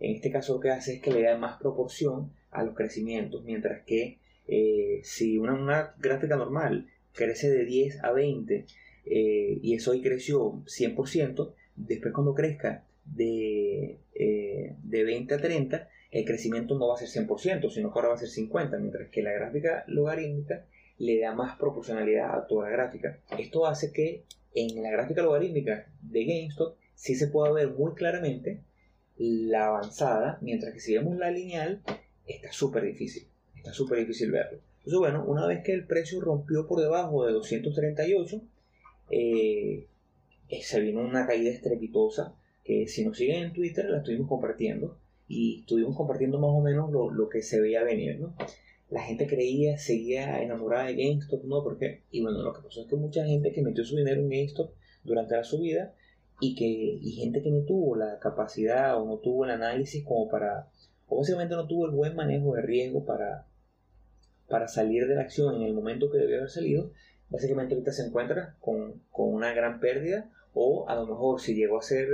en 0.00 0.16
este 0.16 0.32
caso 0.32 0.54
lo 0.54 0.60
que 0.60 0.70
hace 0.70 0.94
es 0.94 1.00
que 1.00 1.12
le 1.12 1.22
da 1.22 1.38
más 1.38 1.60
proporción 1.60 2.32
a 2.50 2.64
los 2.64 2.74
crecimientos, 2.74 3.44
mientras 3.44 3.84
que 3.84 4.18
eh, 4.48 5.00
si 5.04 5.38
una, 5.38 5.94
gráfica 6.00 6.34
normal 6.34 6.88
crece 7.12 7.50
de 7.50 7.64
10 7.64 8.02
a 8.02 8.10
20 8.10 8.66
eh, 9.06 9.58
y 9.62 9.74
eso 9.74 9.92
hoy 9.92 10.02
creció 10.02 10.54
100%, 10.64 11.52
después 11.76 12.12
cuando 12.12 12.34
crezca 12.34 12.84
de, 13.04 13.98
de 14.12 15.04
20 15.04 15.34
a 15.34 15.38
30, 15.38 15.88
el 16.12 16.26
crecimiento 16.26 16.78
no 16.78 16.88
va 16.88 16.94
a 16.94 16.98
ser 16.98 17.08
100%, 17.08 17.70
sino 17.70 17.90
que 17.90 17.98
ahora 17.98 18.10
va 18.10 18.14
a 18.14 18.18
ser 18.18 18.28
50%, 18.28 18.78
mientras 18.78 19.08
que 19.08 19.22
la 19.22 19.32
gráfica 19.32 19.84
logarítmica 19.86 20.66
le 20.98 21.18
da 21.18 21.34
más 21.34 21.58
proporcionalidad 21.58 22.36
a 22.36 22.46
toda 22.46 22.68
la 22.68 22.76
gráfica. 22.76 23.18
Esto 23.38 23.66
hace 23.66 23.92
que 23.92 24.24
en 24.54 24.82
la 24.82 24.90
gráfica 24.90 25.22
logarítmica 25.22 25.86
de 26.02 26.24
GameStop 26.24 26.76
sí 26.94 27.14
se 27.14 27.28
pueda 27.28 27.50
ver 27.50 27.70
muy 27.70 27.94
claramente 27.94 28.60
la 29.16 29.68
avanzada, 29.68 30.38
mientras 30.42 30.74
que 30.74 30.80
si 30.80 30.94
vemos 30.94 31.16
la 31.16 31.30
lineal 31.30 31.82
está 32.26 32.52
súper 32.52 32.84
difícil, 32.84 33.26
está 33.56 33.72
súper 33.72 34.00
difícil 34.00 34.30
verlo. 34.30 34.60
Entonces 34.78 34.98
bueno, 34.98 35.24
una 35.24 35.46
vez 35.46 35.64
que 35.64 35.72
el 35.72 35.86
precio 35.86 36.20
rompió 36.20 36.66
por 36.66 36.80
debajo 36.80 37.24
de 37.24 37.32
238, 37.32 38.42
eh, 39.10 39.86
se 40.60 40.80
vino 40.80 41.00
una 41.00 41.26
caída 41.26 41.50
estrepitosa 41.50 42.34
que 42.64 42.86
si 42.86 43.02
nos 43.02 43.16
siguen 43.16 43.44
en 43.44 43.52
Twitter 43.54 43.86
la 43.86 43.98
estuvimos 43.98 44.28
compartiendo 44.28 44.98
y 45.32 45.60
estuvimos 45.60 45.96
compartiendo 45.96 46.38
más 46.38 46.50
o 46.50 46.60
menos 46.60 46.90
lo, 46.90 47.10
lo 47.10 47.28
que 47.28 47.42
se 47.42 47.60
veía 47.60 47.82
venir, 47.82 48.20
¿no? 48.20 48.34
la 48.92 49.00
gente 49.00 49.26
creía, 49.26 49.78
seguía 49.78 50.42
enamorada 50.42 50.84
de 50.84 50.94
GameStop, 50.94 51.44
¿no? 51.44 51.62
Porque, 51.62 52.02
y 52.10 52.20
bueno, 52.20 52.42
lo 52.42 52.52
que 52.52 52.60
pasó 52.60 52.82
es 52.82 52.86
que 52.88 52.96
mucha 52.96 53.24
gente 53.24 53.50
que 53.50 53.62
metió 53.62 53.84
su 53.86 53.96
dinero 53.96 54.20
en 54.20 54.28
GameStop 54.28 54.70
durante 55.02 55.34
la 55.34 55.44
subida 55.44 55.94
y 56.40 56.54
que 56.54 56.66
y 56.66 57.12
gente 57.12 57.42
que 57.42 57.50
no 57.50 57.62
tuvo 57.62 57.96
la 57.96 58.18
capacidad 58.18 59.00
o 59.00 59.06
no 59.06 59.16
tuvo 59.16 59.46
el 59.46 59.50
análisis 59.50 60.04
como 60.04 60.28
para, 60.28 60.68
o 61.08 61.16
básicamente 61.16 61.54
no 61.54 61.66
tuvo 61.66 61.86
el 61.86 61.92
buen 61.92 62.14
manejo 62.14 62.54
de 62.54 62.62
riesgo 62.62 63.06
para, 63.06 63.46
para 64.46 64.68
salir 64.68 65.06
de 65.06 65.14
la 65.14 65.22
acción 65.22 65.54
en 65.54 65.62
el 65.62 65.72
momento 65.72 66.10
que 66.10 66.18
debió 66.18 66.36
haber 66.36 66.50
salido, 66.50 66.90
básicamente 67.30 67.74
ahorita 67.74 67.92
se 67.92 68.06
encuentra 68.06 68.56
con, 68.60 69.00
con 69.10 69.32
una 69.32 69.54
gran 69.54 69.80
pérdida 69.80 70.30
o 70.52 70.86
a 70.86 70.94
lo 70.96 71.06
mejor 71.06 71.40
si 71.40 71.54
llegó 71.54 71.78
a 71.78 71.82
ser 71.82 72.08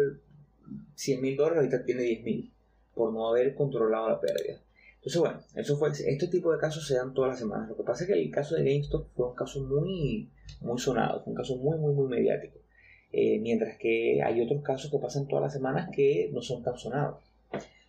100 0.95 1.21
mil 1.21 1.37
dólares, 1.37 1.59
ahorita 1.59 1.85
tiene 1.85 2.03
10 2.03 2.23
mil 2.23 2.53
por 2.99 3.13
no 3.13 3.29
haber 3.29 3.55
controlado 3.55 4.11
la 4.11 4.21
pérdida. 4.21 4.61
Entonces, 4.97 5.21
bueno, 5.21 5.41
eso 5.55 5.79
fue, 5.79 5.91
este 5.91 6.27
tipo 6.27 6.53
de 6.53 6.59
casos 6.59 6.87
se 6.87 6.97
dan 6.97 7.15
todas 7.15 7.31
las 7.31 7.39
semanas. 7.39 7.69
Lo 7.69 7.77
que 7.77 7.85
pasa 7.85 8.03
es 8.03 8.11
que 8.11 8.21
el 8.21 8.31
caso 8.31 8.57
de 8.57 8.65
GameStop 8.65 9.07
fue 9.15 9.29
un 9.29 9.37
caso 9.37 9.65
muy, 9.65 10.29
muy 10.61 10.79
sonado, 10.79 11.23
fue 11.23 11.31
un 11.31 11.37
caso 11.37 11.57
muy, 11.57 11.79
muy, 11.79 11.95
muy 11.95 12.09
mediático. 12.09 12.59
Eh, 13.13 13.39
mientras 13.39 13.79
que 13.79 14.21
hay 14.23 14.43
otros 14.43 14.63
casos 14.63 14.91
que 14.91 14.99
pasan 14.99 15.29
todas 15.29 15.45
las 15.45 15.53
semanas 15.53 15.89
que 15.95 16.29
no 16.33 16.43
son 16.43 16.63
tan 16.63 16.77
sonados. 16.77 17.23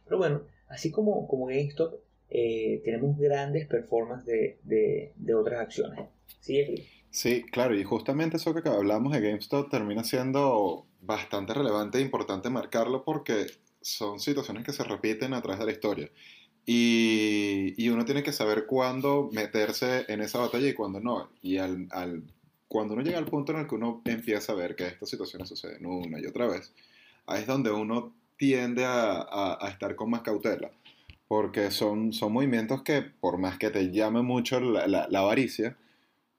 Pero 0.05 0.17
bueno, 0.17 0.43
así 0.67 0.91
como, 0.91 1.27
como 1.27 1.47
GameStop, 1.47 1.95
eh, 2.29 2.81
tenemos 2.85 3.17
grandes 3.17 3.67
performances 3.67 4.57
de, 4.63 5.13
de, 5.15 5.35
otras 5.35 5.61
acciones. 5.61 6.05
¿Sí, 6.39 6.85
Sí, 7.11 7.43
claro, 7.51 7.75
y 7.75 7.83
justamente 7.83 8.37
eso 8.37 8.53
que 8.53 8.69
hablamos 8.69 9.11
de 9.11 9.19
GameStop 9.19 9.71
termina 9.71 10.03
siendo 10.03 10.85
bastante 11.01 11.55
relevante 11.55 11.97
e 11.97 12.01
importante 12.01 12.51
marcarlo 12.51 13.03
porque 13.03 13.47
son 13.81 14.19
situaciones 14.19 14.63
que 14.63 14.74
se 14.74 14.83
repiten 14.83 15.33
a 15.33 15.41
través 15.41 15.59
de 15.59 15.65
la 15.65 15.71
historia. 15.71 16.09
Y, 16.65 17.89
uno 17.89 18.05
tiene 18.05 18.21
que 18.21 18.31
saber 18.31 18.67
cuándo 18.67 19.29
meterse 19.33 20.05
en 20.07 20.21
esa 20.21 20.39
batalla 20.39 20.67
y 20.67 20.74
cuándo 20.74 21.00
no. 21.00 21.31
Y 21.41 21.57
al, 21.57 21.88
al, 21.91 22.24
cuando 22.67 22.93
uno 22.93 23.03
llega 23.03 23.17
al 23.17 23.25
punto 23.25 23.51
en 23.51 23.59
el 23.59 23.67
que 23.67 23.75
uno 23.75 24.01
empieza 24.05 24.51
a 24.53 24.55
ver 24.55 24.75
que 24.75 24.86
estas 24.88 25.09
situaciones 25.09 25.50
suceden 25.50 25.86
una 25.88 26.19
y 26.19 26.27
otra 26.27 26.48
vez, 26.48 26.71
ahí 27.25 27.41
es 27.41 27.48
donde 27.48 27.71
uno 27.71 28.13
tiende 28.38 28.86
a, 28.86 29.57
a, 29.59 29.69
estar 29.69 29.95
con 29.95 30.12
más 30.12 30.21
cautela. 30.21 30.71
Porque 31.27 31.71
son, 31.71 32.13
son 32.13 32.33
movimientos 32.33 32.83
que, 32.83 33.01
por 33.01 33.38
más 33.39 33.57
que 33.57 33.69
te 33.71 33.91
llame 33.91 34.21
mucho 34.21 34.59
la, 34.59 34.88
la, 34.88 35.19
avaricia, 35.19 35.77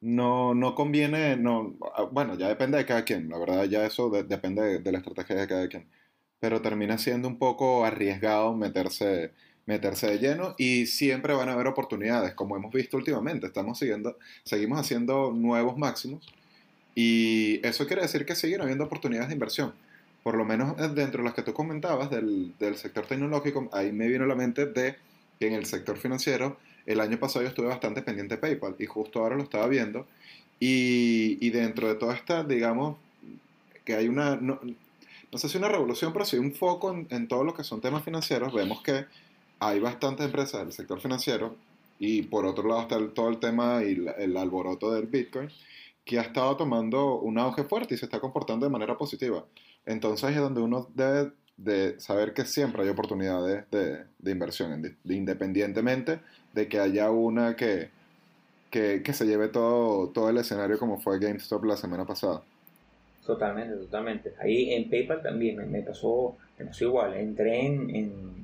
no, 0.01 0.55
no 0.55 0.75
conviene, 0.75 1.37
no, 1.37 1.77
ah, 1.95 2.05
bueno, 2.11 2.37
ya 2.39 2.49
depende 2.49 2.79
de 2.79 2.87
cada 2.87 3.05
quien, 3.05 3.29
la 3.29 3.39
verdad 3.39 3.65
ya 3.65 3.85
eso 3.85 4.11
depende 4.11 4.63
de, 4.63 4.79
de, 4.81 4.93
la 4.93 4.99
estrategia 4.99 5.37
de 5.37 5.47
cada 5.47 5.69
quien, 5.69 5.89
pero 6.41 6.63
termina 6.63 6.99
siendo 6.99 7.29
un 7.29 7.39
poco 7.39 7.85
arriesgado 7.85 8.55
meterse, 8.55 9.31
meterse 9.67 10.07
de 10.09 10.19
lleno 10.19 10.55
y 10.59 10.87
siempre 10.87 11.35
van 11.35 11.51
a 11.51 11.53
haber 11.53 11.67
oportunidades, 11.67 12.35
como 12.35 12.57
hemos 12.57 12.73
visto 12.73 12.97
últimamente. 12.97 13.47
Estamos 13.47 13.79
siguiendo, 13.79 14.17
seguimos 14.43 14.81
haciendo 14.81 15.33
nuevos 15.33 15.77
máximos 15.77 16.27
y 16.95 17.65
eso 17.65 17.87
quiere 17.87 18.03
decir 18.03 18.25
que 18.25 18.35
siguen 18.35 18.63
habiendo 18.63 18.85
oportunidades 18.85 19.29
de 19.29 19.35
inversión. 19.35 19.75
Por 20.23 20.35
lo 20.35 20.45
menos 20.45 20.79
eh, 20.79 20.89
dentro 20.95 21.23
de 21.23 21.25
las 21.25 21.35
que 21.35 21.43
tú 21.43 21.53
comentabas 21.53 22.11
del, 22.11 22.55
del 22.59 22.77
sector 22.77 23.07
tecnológico, 23.07 23.69
ahí 23.73 23.93
me 23.93 24.09
vino 24.09 24.25
a 24.25 24.27
la 24.27 24.35
mente 24.35 24.67
de 24.67 24.97
que 25.39 25.47
en 25.47 25.55
el 25.55 25.67
sector 25.67 25.99
financiero 25.99 26.59
el 26.87 27.01
año 27.01 27.19
pasado 27.19 27.43
yo 27.43 27.49
estuve 27.49 27.67
bastante 27.67 28.03
pendiente 28.03 28.35
de 28.35 28.41
PayPal 28.41 28.77
y 28.79 28.87
justo 28.87 29.21
ahora 29.21 29.37
lo 29.37 29.43
estaba 29.43 29.67
viendo. 29.69 30.07
Y, 30.59 31.39
y 31.41 31.51
dentro 31.51 31.89
de 31.89 31.95
toda 31.95 32.15
esta, 32.15 32.45
digamos, 32.45 32.97
que 33.85 33.95
hay 33.95 34.09
una, 34.09 34.39
no 35.33 35.39
sé 35.39 35.49
si 35.49 35.59
una 35.59 35.69
revolución, 35.69 36.13
pero 36.13 36.25
sí 36.25 36.37
un 36.37 36.55
foco 36.55 36.93
en, 36.93 37.07
en 37.11 37.29
todo 37.29 37.45
lo 37.45 37.55
que 37.55 37.65
son 37.65 37.81
temas 37.81 38.05
financieros, 38.05 38.53
vemos 38.53 38.83
que 38.83 39.07
hay 39.59 39.79
bastantes 39.79 40.27
empresas 40.27 40.61
del 40.61 40.73
sector 40.73 41.01
financiero 41.01 41.55
y 41.99 42.23
por 42.23 42.47
otro 42.47 42.67
lado 42.67 42.83
está 42.83 42.99
todo 43.15 43.29
el 43.29 43.39
tema 43.39 43.83
y 43.85 44.05
el 44.19 44.37
alboroto 44.37 44.91
del 44.93 45.07
Bitcoin 45.07 45.51
que 46.05 46.19
ha 46.19 46.23
estado 46.23 46.57
tomando 46.57 47.21
un 47.21 47.39
auge 47.39 47.65
fuerte 47.65 47.95
y 47.95 47.99
se 47.99 48.07
está 48.07 48.19
comportando 48.21 48.67
de 48.67 48.73
manera 48.73 48.97
positiva. 48.97 49.45
Entonces 49.87 50.31
es 50.31 50.37
donde 50.39 50.61
uno 50.61 50.89
debe 50.95 51.33
de 51.57 52.01
saber 52.01 52.33
que 52.33 52.47
siempre 52.47 52.83
hay 52.83 52.89
oportunidades 52.89 53.65
de, 53.71 54.05
de 54.19 54.31
inversión, 54.31 54.97
independientemente 55.05 56.21
de 56.55 56.69
que 56.69 56.81
haya 56.81 57.11
una 57.11 57.55
que, 57.55 57.91
que, 58.71 59.03
que, 59.03 59.13
se 59.13 59.27
lleve 59.27 59.49
todo, 59.49 60.09
todo 60.09 60.31
el 60.31 60.39
escenario 60.39 60.79
como 60.79 61.01
fue 61.01 61.19
GameStop 61.19 61.65
la 61.65 61.77
semana 61.77 62.07
pasada. 62.07 62.43
Totalmente, 63.27 63.77
totalmente. 63.77 64.33
Ahí 64.39 64.73
en 64.73 64.89
PayPal 64.89 65.23
también 65.23 65.57
me, 65.57 65.67
me 65.67 65.83
pasó, 65.83 66.37
me 66.59 66.67
pasó 66.67 66.85
igual. 66.85 67.15
Entré 67.15 67.67
en 67.67 68.41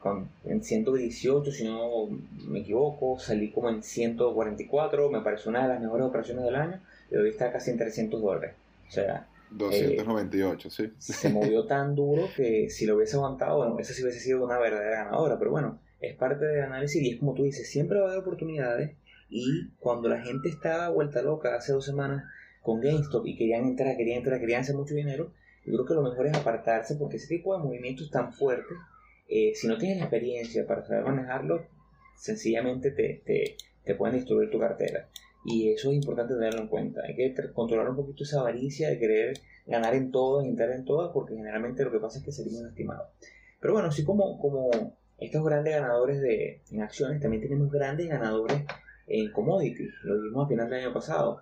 con, 0.00 0.28
en 0.44 0.64
118, 0.64 1.52
si 1.52 1.64
no 1.64 2.08
me 2.48 2.60
equivoco, 2.60 3.18
salí 3.18 3.50
como 3.50 3.68
en 3.68 3.82
144, 3.82 5.10
me 5.10 5.20
pareció 5.20 5.50
una 5.50 5.62
de 5.62 5.68
las 5.68 5.80
mejores 5.80 6.06
operaciones 6.06 6.44
del 6.44 6.56
año, 6.56 6.80
y 7.10 7.16
hoy 7.16 7.28
está 7.28 7.52
casi 7.52 7.70
en 7.70 7.78
300 7.78 8.20
dólares. 8.20 8.54
O 8.88 8.90
sea, 8.90 9.28
298, 9.50 10.68
eh, 10.68 10.70
sí. 10.70 11.12
Se 11.12 11.28
movió 11.28 11.64
tan 11.66 11.94
duro 11.94 12.28
que 12.34 12.70
si 12.70 12.86
lo 12.86 12.96
hubiese 12.96 13.16
aguantado, 13.16 13.58
bueno, 13.58 13.78
esa 13.78 13.92
sí 13.92 14.02
hubiese 14.02 14.20
sido 14.20 14.42
una 14.42 14.58
verdadera 14.58 15.04
ganadora, 15.04 15.38
pero 15.38 15.50
bueno, 15.50 15.78
es 16.00 16.16
parte 16.16 16.46
del 16.46 16.62
análisis 16.62 17.02
y 17.02 17.10
es 17.10 17.18
como 17.18 17.34
tú 17.34 17.44
dices, 17.44 17.70
siempre 17.70 17.98
va 17.98 18.06
a 18.06 18.08
haber 18.08 18.22
oportunidades 18.22 18.92
y 19.28 19.68
cuando 19.78 20.08
la 20.08 20.22
gente 20.22 20.48
estaba 20.48 20.88
vuelta 20.88 21.20
loca 21.22 21.54
hace 21.54 21.72
dos 21.72 21.84
semanas 21.84 22.24
con 22.62 22.80
GameStop 22.80 23.26
y 23.26 23.36
querían 23.36 23.64
entrar, 23.64 23.96
querían 23.96 24.18
entrar, 24.18 24.40
querían 24.40 24.60
hacer 24.60 24.76
mucho 24.76 24.94
dinero, 24.94 25.32
yo 25.64 25.72
creo 25.72 25.86
que 25.86 25.94
lo 25.94 26.02
mejor 26.02 26.26
es 26.26 26.34
apartarse 26.34 26.96
porque 26.96 27.16
ese 27.16 27.28
tipo 27.28 27.56
de 27.56 27.62
movimientos 27.62 28.10
tan 28.10 28.32
fuertes 28.32 28.76
eh, 29.32 29.52
si 29.54 29.68
no 29.68 29.78
tienes 29.78 29.98
la 29.98 30.04
experiencia 30.04 30.66
para 30.66 30.84
saber 30.84 31.04
manejarlo, 31.04 31.64
sencillamente 32.16 32.90
te, 32.90 33.22
te, 33.24 33.56
te, 33.84 33.94
pueden 33.94 34.16
destruir 34.16 34.50
tu 34.50 34.58
cartera. 34.58 35.08
Y 35.44 35.70
eso 35.70 35.90
es 35.90 35.96
importante 35.96 36.34
tenerlo 36.34 36.62
en 36.62 36.66
cuenta. 36.66 37.02
Hay 37.06 37.14
que 37.14 37.32
controlar 37.54 37.88
un 37.88 37.96
poquito 37.96 38.24
esa 38.24 38.40
avaricia 38.40 38.88
de 38.88 38.98
querer 38.98 39.38
ganar 39.66 39.94
en 39.94 40.10
todo, 40.10 40.42
entrar 40.42 40.72
en 40.72 40.84
todas, 40.84 41.12
porque 41.14 41.36
generalmente 41.36 41.84
lo 41.84 41.92
que 41.92 42.00
pasa 42.00 42.18
es 42.18 42.24
que 42.24 42.32
salimos 42.32 42.62
lastimados. 42.62 43.06
Pero 43.60 43.72
bueno, 43.72 43.88
así 43.88 44.02
como, 44.04 44.36
como 44.40 44.96
estos 45.18 45.44
grandes 45.44 45.74
ganadores 45.74 46.20
de, 46.20 46.62
en 46.72 46.82
acciones, 46.82 47.20
también 47.20 47.42
tenemos 47.42 47.70
grandes 47.70 48.08
ganadores 48.08 48.64
en 49.10 49.32
commodities. 49.32 49.92
Lo 50.04 50.22
vimos 50.22 50.46
a 50.46 50.48
final 50.48 50.70
del 50.70 50.84
año 50.84 50.94
pasado. 50.94 51.40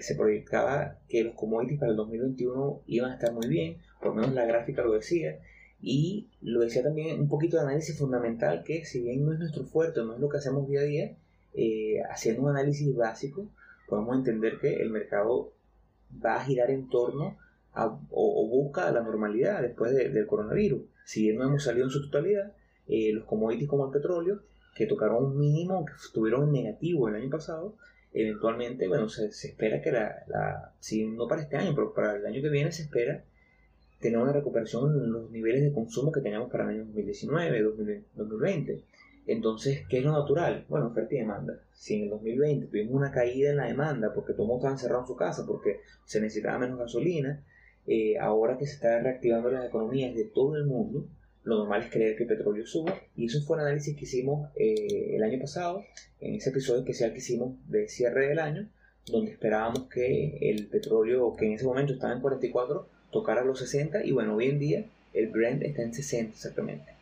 se 0.00 0.14
proyectaba 0.14 0.98
que 1.08 1.24
los 1.24 1.34
commodities 1.34 1.80
para 1.80 1.90
el 1.90 1.96
2021 1.96 2.82
iban 2.86 3.10
a 3.10 3.14
estar 3.14 3.32
muy 3.32 3.48
bien, 3.48 3.78
por 3.98 4.08
lo 4.08 4.14
menos 4.16 4.34
la 4.34 4.44
gráfica 4.44 4.82
lo 4.82 4.92
decía. 4.92 5.38
Y 5.80 6.28
lo 6.42 6.60
decía 6.60 6.82
también 6.82 7.20
un 7.20 7.28
poquito 7.28 7.56
de 7.56 7.64
análisis 7.64 7.98
fundamental, 7.98 8.62
que 8.64 8.84
si 8.84 9.02
bien 9.02 9.24
no 9.24 9.32
es 9.32 9.38
nuestro 9.38 9.64
fuerte, 9.64 10.00
no 10.00 10.14
es 10.14 10.20
lo 10.20 10.28
que 10.28 10.38
hacemos 10.38 10.68
día 10.68 10.80
a 10.80 10.84
día, 10.84 11.16
eh, 11.54 12.02
haciendo 12.10 12.42
un 12.42 12.50
análisis 12.50 12.94
básico, 12.94 13.48
podemos 13.88 14.16
entender 14.16 14.58
que 14.58 14.74
el 14.74 14.90
mercado 14.90 15.52
va 16.24 16.36
a 16.36 16.44
girar 16.44 16.70
en 16.70 16.88
torno 16.88 17.38
o, 18.10 18.48
busca 18.48 18.90
la 18.90 19.02
normalidad 19.02 19.62
después 19.62 19.94
del 19.94 20.26
coronavirus. 20.26 20.82
Si 21.04 21.22
bien 21.22 21.36
no 21.36 21.44
hemos 21.44 21.64
salido 21.64 21.86
en 21.86 21.90
su 21.90 22.02
totalidad, 22.10 22.52
eh, 22.88 23.12
los 23.12 23.24
commodities 23.24 23.68
como 23.68 23.86
el 23.86 23.92
petróleo, 23.92 24.40
que 24.76 24.86
tocaron 24.86 25.24
un 25.24 25.38
mínimo, 25.38 25.84
que 25.86 25.92
estuvieron 25.94 26.52
negativo 26.52 27.08
el 27.08 27.16
año 27.16 27.30
pasado, 27.30 27.74
eventualmente, 28.12 28.86
bueno, 28.88 29.08
se, 29.08 29.26
espera 29.26 29.80
que 29.80 29.90
la, 29.90 30.24
la, 30.28 30.72
si 30.80 31.06
no 31.06 31.26
para 31.26 31.42
este 31.42 31.56
año, 31.56 31.74
pero 31.74 31.92
para 31.94 32.16
el 32.16 32.26
año 32.26 32.42
que 32.42 32.48
viene 32.50 32.70
se 32.72 32.82
espera 32.82 33.24
tener 34.00 34.18
una 34.18 34.32
recuperación 34.32 34.94
en 34.94 35.12
los 35.12 35.30
niveles 35.30 35.62
de 35.62 35.72
consumo 35.72 36.12
que 36.12 36.20
teníamos 36.20 36.50
para 36.50 36.64
el 36.64 36.70
año 36.70 36.84
2019, 36.86 37.62
2020. 38.14 38.82
Entonces, 39.26 39.84
¿qué 39.88 39.98
es 39.98 40.04
lo 40.04 40.12
natural? 40.12 40.66
Bueno, 40.68 40.88
oferta 40.88 41.14
y 41.14 41.18
demanda. 41.18 41.58
Si 41.72 41.96
en 41.96 42.04
el 42.04 42.10
2020 42.10 42.66
tuvimos 42.66 42.94
una 42.94 43.10
caída 43.10 43.50
en 43.50 43.56
la 43.56 43.66
demanda 43.66 44.12
porque 44.14 44.34
todo 44.34 44.42
el 44.42 44.48
mundo 44.48 44.60
estaba 44.60 44.74
encerrado 44.74 45.00
en 45.00 45.06
su 45.08 45.16
casa, 45.16 45.44
porque 45.46 45.80
se 46.04 46.20
necesitaba 46.20 46.58
menos 46.58 46.78
gasolina, 46.78 47.42
eh, 47.86 48.18
ahora 48.18 48.58
que 48.58 48.66
se 48.66 48.74
están 48.74 49.02
reactivando 49.02 49.50
las 49.50 49.66
economías 49.66 50.14
de 50.14 50.24
todo 50.24 50.56
el 50.56 50.66
mundo, 50.66 51.06
lo 51.46 51.58
normal 51.58 51.82
es 51.82 51.90
creer 51.90 52.16
que 52.16 52.24
el 52.24 52.28
petróleo 52.28 52.66
suba. 52.66 53.00
Y 53.16 53.26
eso 53.26 53.40
fue 53.42 53.56
un 53.56 53.62
análisis 53.62 53.96
que 53.96 54.04
hicimos 54.04 54.50
eh, 54.56 55.14
el 55.14 55.22
año 55.22 55.38
pasado, 55.40 55.84
en 56.20 56.34
ese 56.34 56.50
episodio 56.50 56.80
especial 56.80 57.12
que 57.12 57.18
hicimos 57.18 57.54
de 57.68 57.88
cierre 57.88 58.28
del 58.28 58.40
año, 58.40 58.68
donde 59.06 59.30
esperábamos 59.30 59.84
que 59.88 60.38
el 60.40 60.66
petróleo, 60.66 61.34
que 61.36 61.46
en 61.46 61.52
ese 61.52 61.64
momento 61.64 61.92
estaba 61.92 62.12
en 62.12 62.20
44, 62.20 62.88
tocara 63.12 63.44
los 63.44 63.60
60. 63.60 64.04
Y 64.04 64.10
bueno, 64.10 64.34
hoy 64.34 64.46
en 64.48 64.58
día 64.58 64.84
el 65.14 65.28
Brent 65.28 65.62
está 65.62 65.82
en 65.82 65.94
60 65.94 66.32
exactamente. 66.32 66.92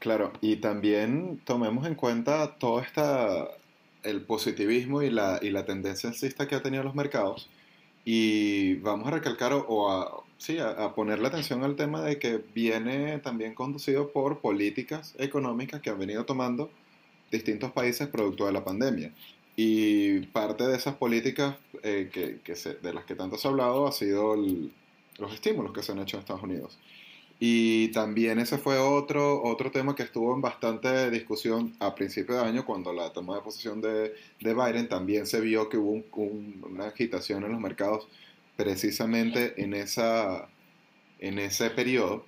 Claro, 0.00 0.32
y 0.40 0.56
también 0.56 1.40
tomemos 1.44 1.86
en 1.86 1.94
cuenta 1.94 2.58
todo 2.58 2.80
esta, 2.80 3.48
el 4.02 4.22
positivismo 4.22 5.00
y 5.02 5.10
la, 5.10 5.38
y 5.40 5.50
la 5.50 5.64
tendencia 5.64 6.10
alcista 6.10 6.48
que 6.48 6.56
ha 6.56 6.62
tenido 6.62 6.82
los 6.82 6.96
mercados. 6.96 7.48
Y 8.04 8.74
vamos 8.76 9.08
a 9.08 9.12
recalcar 9.12 9.52
o, 9.54 9.90
a, 9.90 10.22
sí, 10.38 10.58
a, 10.58 10.94
ponerle 10.94 11.28
atención 11.28 11.64
al 11.64 11.76
tema 11.76 12.02
de 12.02 12.18
que 12.18 12.42
viene 12.54 13.18
también 13.18 13.54
conducido 13.54 14.12
por 14.12 14.40
políticas 14.40 15.14
económicas 15.18 15.80
que 15.80 15.90
han 15.90 15.98
venido 15.98 16.24
tomando 16.24 16.70
distintos 17.30 17.72
países 17.72 18.08
producto 18.08 18.46
de 18.46 18.52
la 18.52 18.64
pandemia. 18.64 19.12
Y 19.56 20.20
parte 20.26 20.66
de 20.66 20.76
esas 20.76 20.96
políticas 20.96 21.56
eh, 21.82 22.10
que, 22.12 22.40
que 22.44 22.56
se, 22.56 22.74
de 22.74 22.92
las 22.92 23.04
que 23.04 23.14
tanto 23.14 23.38
se 23.38 23.48
ha 23.48 23.50
hablado 23.50 23.86
ha 23.86 23.92
sido 23.92 24.36
los 24.36 25.32
estímulos 25.32 25.72
que 25.72 25.82
se 25.82 25.92
han 25.92 26.00
hecho 26.00 26.16
en 26.16 26.20
Estados 26.20 26.42
Unidos. 26.42 26.78
Y 27.40 27.88
también 27.88 28.38
ese 28.38 28.58
fue 28.58 28.78
otro, 28.78 29.42
otro 29.42 29.70
tema 29.70 29.94
que 29.94 30.04
estuvo 30.04 30.34
en 30.34 30.40
bastante 30.40 31.10
discusión 31.10 31.74
a 31.80 31.94
principio 31.94 32.36
de 32.36 32.42
año, 32.42 32.64
cuando 32.64 32.92
la 32.92 33.12
toma 33.12 33.36
de 33.36 33.42
posición 33.42 33.80
de, 33.80 34.14
de 34.40 34.54
Biden, 34.54 34.88
también 34.88 35.26
se 35.26 35.40
vio 35.40 35.68
que 35.68 35.76
hubo 35.76 36.02
una 36.62 36.86
agitación 36.86 37.44
en 37.44 37.52
los 37.52 37.60
mercados 37.60 38.08
precisamente 38.56 39.60
en, 39.62 39.74
esa, 39.74 40.48
en 41.18 41.38
ese 41.38 41.70
periodo. 41.70 42.24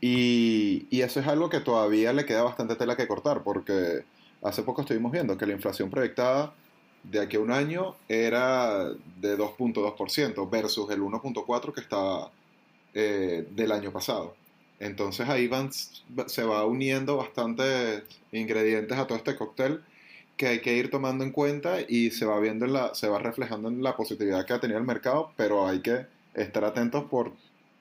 Y, 0.00 0.86
y, 0.90 1.02
eso 1.02 1.20
es 1.20 1.26
algo 1.26 1.50
que 1.50 1.60
todavía 1.60 2.12
le 2.12 2.24
queda 2.24 2.42
bastante 2.42 2.74
tela 2.74 2.96
que 2.96 3.06
cortar, 3.06 3.42
porque 3.42 4.04
hace 4.42 4.62
poco 4.62 4.80
estuvimos 4.82 5.12
viendo 5.12 5.36
que 5.36 5.46
la 5.46 5.52
inflación 5.52 5.90
proyectada 5.90 6.54
de 7.02 7.20
aquí 7.20 7.36
a 7.36 7.40
un 7.40 7.50
año 7.50 7.96
era 8.08 8.88
de 8.88 9.38
2.2% 9.38 10.50
versus 10.50 10.90
el 10.90 11.00
1.4% 11.00 11.72
que 11.72 11.80
estaba 11.80 12.30
eh, 12.94 13.46
del 13.50 13.72
año 13.72 13.92
pasado. 13.92 14.34
Entonces 14.80 15.28
ahí 15.28 15.46
van, 15.46 15.70
se 15.72 16.42
va 16.42 16.64
uniendo 16.64 17.18
bastantes 17.18 18.02
ingredientes 18.32 18.98
a 18.98 19.06
todo 19.06 19.18
este 19.18 19.36
cóctel 19.36 19.82
que 20.38 20.48
hay 20.48 20.60
que 20.60 20.74
ir 20.74 20.90
tomando 20.90 21.22
en 21.22 21.32
cuenta 21.32 21.80
y 21.86 22.10
se 22.10 22.24
va 22.24 22.40
viendo 22.40 22.66
la, 22.66 22.94
se 22.94 23.06
va 23.08 23.18
reflejando 23.18 23.68
en 23.68 23.82
la 23.82 23.94
positividad 23.94 24.46
que 24.46 24.54
ha 24.54 24.60
tenido 24.60 24.78
el 24.78 24.86
mercado, 24.86 25.32
pero 25.36 25.66
hay 25.66 25.80
que 25.80 26.06
estar 26.32 26.64
atentos 26.64 27.04
por, 27.10 27.32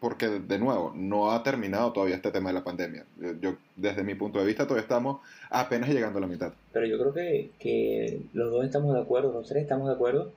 porque 0.01 0.27
de 0.27 0.59
nuevo 0.59 0.91
no 0.93 1.31
ha 1.31 1.41
terminado 1.41 1.93
todavía 1.93 2.17
este 2.17 2.31
tema 2.31 2.49
de 2.49 2.55
la 2.55 2.65
pandemia. 2.65 3.05
Yo, 3.39 3.55
desde 3.77 4.03
mi 4.03 4.13
punto 4.15 4.39
de 4.39 4.45
vista 4.45 4.65
todavía 4.65 4.81
estamos 4.81 5.21
apenas 5.49 5.89
llegando 5.89 6.17
a 6.17 6.21
la 6.21 6.27
mitad. 6.27 6.51
Pero 6.73 6.85
yo 6.85 6.99
creo 6.99 7.13
que, 7.13 7.51
que 7.59 8.23
los 8.33 8.51
dos 8.51 8.65
estamos 8.65 8.93
de 8.93 8.99
acuerdo, 8.99 9.31
los 9.31 9.47
tres 9.47 9.63
estamos 9.63 9.87
de 9.87 9.93
acuerdo 9.93 10.33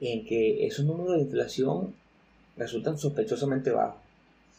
en 0.00 0.24
que 0.24 0.66
esos 0.66 0.86
números 0.86 1.16
de 1.16 1.24
inflación 1.24 1.92
resultan 2.56 2.96
sospechosamente 2.96 3.70
bajos 3.70 4.05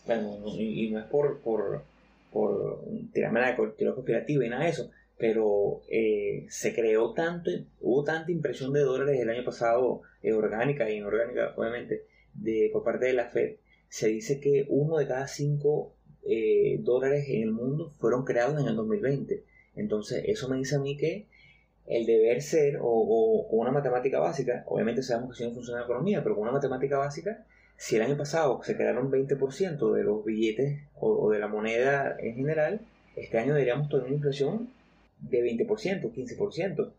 bueno, 0.08 0.41
y, 0.58 0.89
no 0.89 1.00
es 1.00 1.06
por, 1.06 1.39
por, 1.41 1.84
por 2.32 2.82
tirarme 3.13 3.41
la 3.41 3.56
teoría 3.56 3.93
conspirativa 3.93 4.46
y 4.46 4.50
nada 4.50 4.63
de 4.63 4.70
eso, 4.70 4.89
pero 5.17 5.82
eh, 5.89 6.46
se 6.50 6.74
creó 6.74 7.13
tanto, 7.13 7.52
hubo 7.82 8.04
tanta 8.04 8.32
impresión 8.32 8.72
de 8.72 8.82
dólares 8.82 9.20
el 9.20 9.30
año 9.30 9.43
pasado, 9.43 10.02
eh, 10.22 10.34
orgánica 10.34 10.88
e 10.88 10.96
inorgánica, 10.96 11.54
obviamente, 11.58 12.06
de, 12.34 12.70
por 12.72 12.84
parte 12.84 13.08
de 13.08 13.13
la 13.13 13.30
Fed. 13.30 13.56
Se 13.89 14.08
dice 14.08 14.39
que 14.39 14.65
uno 14.70 14.98
de 14.98 15.08
cada 15.08 15.28
cinco 15.28 15.93
eh, 16.24 16.78
dólares 16.82 17.26
en 17.30 17.43
el 17.43 17.52
mundo 17.52 17.93
fueron 17.98 18.26
creados 18.26 18.60
en 18.62 18.67
el 18.67 18.76
2020. 18.76 19.43
Entonces, 19.76 20.24
eso 20.28 20.50
me 20.50 20.58
dice 20.58 20.76
a 20.76 20.80
mí 20.80 20.98
que 20.98 21.28
el 21.88 22.06
deber 22.06 22.41
ser, 22.41 22.78
o, 22.78 22.86
o 22.86 23.48
con 23.48 23.60
una 23.60 23.72
matemática 23.72 24.20
básica, 24.20 24.63
obviamente 24.67 25.02
sabemos 25.02 25.32
que 25.32 25.38
si 25.38 25.50
no 25.50 25.54
funciona 25.54 25.80
la 25.80 25.86
economía, 25.86 26.22
pero 26.22 26.36
con 26.36 26.43
una 26.43 26.52
matemática 26.52 26.98
básica, 26.98 27.46
si 27.78 27.96
el 27.96 28.02
año 28.02 28.18
pasado 28.18 28.62
se 28.63 28.76
crearon 28.76 29.12
20% 29.12 29.94
de 29.94 30.04
los 30.04 30.26
billetes 30.26 30.82
o, 31.00 31.32
de 31.32 31.40
la 31.40 31.48
moneda 31.48 32.18
en 32.20 32.36
general, 32.36 32.82
este 33.16 33.38
año 33.38 33.54
deberíamos 33.54 33.88
tener 33.88 34.06
una 34.06 34.16
inflación 34.16 34.70
de 35.22 35.44
20%, 35.44 36.12
15%. 36.12 36.92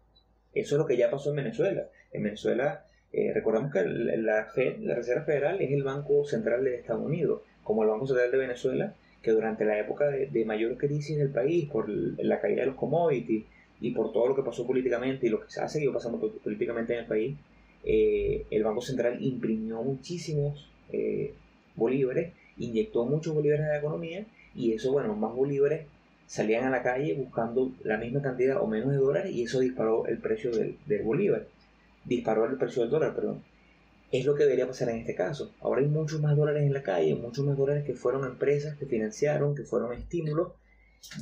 Eso 0.54 0.74
es 0.74 0.78
lo 0.78 0.86
que 0.86 0.96
ya 0.96 1.10
pasó 1.10 1.30
en 1.30 1.36
Venezuela. 1.36 1.88
En 2.12 2.22
Venezuela, 2.22 2.84
eh, 3.12 3.32
recordamos 3.34 3.72
que 3.72 3.84
la, 3.84 4.44
Fed, 4.46 4.78
la 4.78 4.94
Reserva 4.94 5.24
Federal 5.24 5.60
es 5.60 5.70
el 5.72 5.82
Banco 5.82 6.24
Central 6.24 6.64
de 6.64 6.76
Estados 6.76 7.04
Unidos, 7.04 7.42
como 7.64 7.82
el 7.82 7.88
Banco 7.88 8.06
Central 8.06 8.30
de 8.30 8.38
Venezuela, 8.38 8.94
que 9.20 9.32
durante 9.32 9.64
la 9.64 9.78
época 9.78 10.06
de, 10.06 10.44
mayor 10.44 10.76
crisis 10.78 11.18
del 11.18 11.30
país, 11.30 11.68
por 11.68 11.88
la 11.88 12.40
caída 12.40 12.60
de 12.60 12.66
los 12.66 12.76
commodities 12.76 13.44
y 13.80 13.90
por 13.90 14.12
todo 14.12 14.28
lo 14.28 14.36
que 14.36 14.42
pasó 14.42 14.64
políticamente 14.64 15.26
y 15.26 15.30
lo 15.30 15.40
que 15.40 15.50
se 15.50 15.60
ha 15.60 15.68
seguido 15.68 15.92
pasando 15.92 16.18
políticamente 16.18 16.94
en 16.94 17.00
el 17.00 17.06
país, 17.06 17.36
eh, 17.84 18.46
el 18.50 18.64
Banco 18.64 18.82
Central 18.82 19.22
imprimió 19.22 19.82
muchísimos 19.82 20.68
eh, 20.92 21.34
bolívares, 21.76 22.32
inyectó 22.58 23.04
muchos 23.04 23.34
bolívares 23.34 23.64
en 23.64 23.70
la 23.70 23.78
economía 23.78 24.26
y 24.54 24.72
eso, 24.72 24.92
bueno, 24.92 25.14
más 25.14 25.34
bolívares 25.34 25.86
salían 26.26 26.64
a 26.64 26.70
la 26.70 26.82
calle 26.82 27.14
buscando 27.14 27.72
la 27.84 27.96
misma 27.96 28.20
cantidad 28.20 28.60
o 28.60 28.66
menos 28.66 28.90
de 28.90 28.98
dólares 28.98 29.32
y 29.32 29.42
eso 29.42 29.60
disparó 29.60 30.06
el 30.06 30.18
precio 30.18 30.50
del, 30.50 30.76
del 30.86 31.02
bolívar, 31.02 31.46
disparó 32.04 32.44
el 32.46 32.56
precio 32.56 32.82
del 32.82 32.90
dólar, 32.90 33.14
perdón. 33.14 33.42
Es 34.10 34.24
lo 34.24 34.34
que 34.34 34.44
debería 34.44 34.66
pasar 34.66 34.88
en 34.88 34.96
este 34.98 35.14
caso. 35.14 35.52
Ahora 35.60 35.82
hay 35.82 35.86
muchos 35.86 36.20
más 36.20 36.34
dólares 36.34 36.62
en 36.62 36.72
la 36.72 36.82
calle, 36.82 37.14
muchos 37.14 37.44
más 37.44 37.58
dólares 37.58 37.84
que 37.84 37.94
fueron 37.94 38.24
empresas 38.24 38.76
que 38.76 38.86
financiaron, 38.86 39.54
que 39.54 39.64
fueron 39.64 39.92
estímulos. 39.92 40.52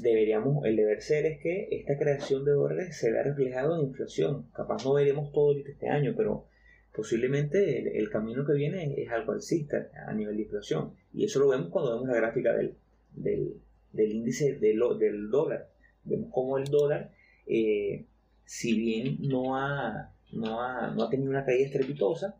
Deberíamos, 0.00 0.64
el 0.64 0.76
deber 0.76 1.00
ser 1.00 1.26
es 1.26 1.40
que 1.40 1.68
esta 1.70 1.98
creación 1.98 2.44
de 2.44 2.52
dólares 2.52 2.96
se 2.98 3.12
vea 3.12 3.22
reflejado 3.22 3.76
en 3.76 3.88
inflación. 3.88 4.46
Capaz 4.54 4.84
no 4.84 4.94
veremos 4.94 5.32
todo 5.32 5.56
este 5.56 5.88
año, 5.88 6.14
pero 6.16 6.46
posiblemente 6.94 7.98
el, 7.98 8.10
camino 8.10 8.44
que 8.44 8.54
viene 8.54 8.94
es 9.00 9.10
algo 9.10 9.32
alcista 9.32 9.88
a 10.06 10.12
nivel 10.12 10.36
de 10.36 10.42
inflación. 10.42 10.92
Y 11.12 11.24
eso 11.24 11.38
lo 11.38 11.48
vemos 11.48 11.68
cuando 11.68 11.92
vemos 11.92 12.08
la 12.08 12.16
gráfica 12.16 12.52
del, 12.54 12.74
del, 13.12 14.12
índice 14.12 14.54
del, 14.54 14.80
del, 14.98 15.30
dólar. 15.30 15.68
Vemos 16.04 16.30
cómo 16.32 16.58
el 16.58 16.64
dólar, 16.64 17.12
eh, 17.46 18.04
si 18.44 18.78
bien 18.78 19.18
no 19.20 19.56
ha, 19.56 20.12
no, 20.32 20.62
ha, 20.62 20.90
no 20.90 21.04
ha 21.04 21.10
tenido 21.10 21.30
una 21.30 21.44
caída 21.44 21.66
estrepitosa, 21.66 22.36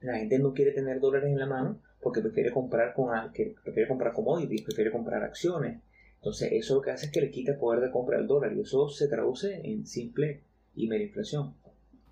la 0.00 0.18
gente 0.18 0.38
no 0.38 0.52
quiere 0.52 0.72
tener 0.72 1.00
dólares 1.00 1.30
en 1.30 1.38
la 1.38 1.46
mano 1.46 1.80
porque 2.00 2.20
prefiere 2.20 2.50
comprar 2.50 2.94
con 2.94 3.10
prefiere 3.32 3.88
comprar 3.88 4.12
commodities, 4.12 4.62
prefiere 4.62 4.90
comprar 4.90 5.22
acciones. 5.22 5.80
Entonces 6.20 6.50
eso 6.52 6.74
lo 6.74 6.82
que 6.82 6.90
hace 6.90 7.06
es 7.06 7.12
que 7.12 7.22
le 7.22 7.30
quita 7.30 7.58
poder 7.58 7.80
de 7.80 7.90
compra 7.90 8.18
al 8.18 8.26
dólar 8.26 8.52
y 8.54 8.60
eso 8.60 8.90
se 8.90 9.08
traduce 9.08 9.60
en 9.64 9.86
simple 9.86 10.42
y 10.74 10.86
mera 10.86 11.02
inflación. 11.02 11.54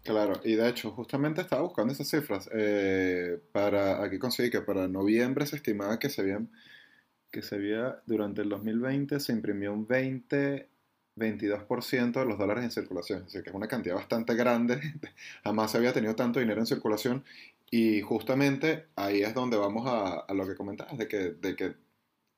Claro, 0.03 0.41
y 0.43 0.55
de 0.55 0.67
hecho, 0.67 0.93
justamente 0.93 1.43
estaba 1.43 1.61
buscando 1.61 1.93
esas 1.93 2.09
cifras. 2.09 2.49
Eh, 2.55 3.39
para, 3.53 4.03
aquí 4.03 4.19
conseguí 4.19 4.51
que 4.51 4.63
para 4.63 4.89
noviembre 4.89 5.45
se 5.45 5.57
estimaba 5.57 5.99
que 5.99 6.09
se 6.09 6.23
habían, 6.23 6.51
que 7.31 7.43
se 7.43 7.57
había, 7.57 8.01
durante 8.07 8.41
el 8.41 8.49
2020 8.49 9.21
se 9.21 9.33
imprimió 9.33 9.75
un 9.75 9.87
20, 9.87 10.69
22% 11.17 12.21
de 12.21 12.25
los 12.25 12.39
dólares 12.39 12.65
en 12.65 12.71
circulación. 12.71 13.25
Así 13.27 13.43
que 13.43 13.51
es 13.51 13.55
una 13.55 13.69
cantidad 13.69 13.97
bastante 13.97 14.35
grande. 14.35 14.81
Jamás 15.45 15.73
se 15.73 15.77
había 15.77 15.93
tenido 15.93 16.17
tanto 16.17 16.41
dinero 16.41 16.61
en 16.61 16.67
circulación. 16.67 17.25
Y 17.71 18.01
justamente 18.01 18.87
ahí 18.97 19.21
es 19.21 19.35
donde 19.35 19.59
vamos 19.59 19.87
a, 19.87 20.21
a 20.21 20.33
lo 20.33 20.47
que 20.49 20.55
comentabas, 20.55 20.97
de 20.97 21.07
que, 21.07 21.19
de 21.33 21.55
que 21.55 21.75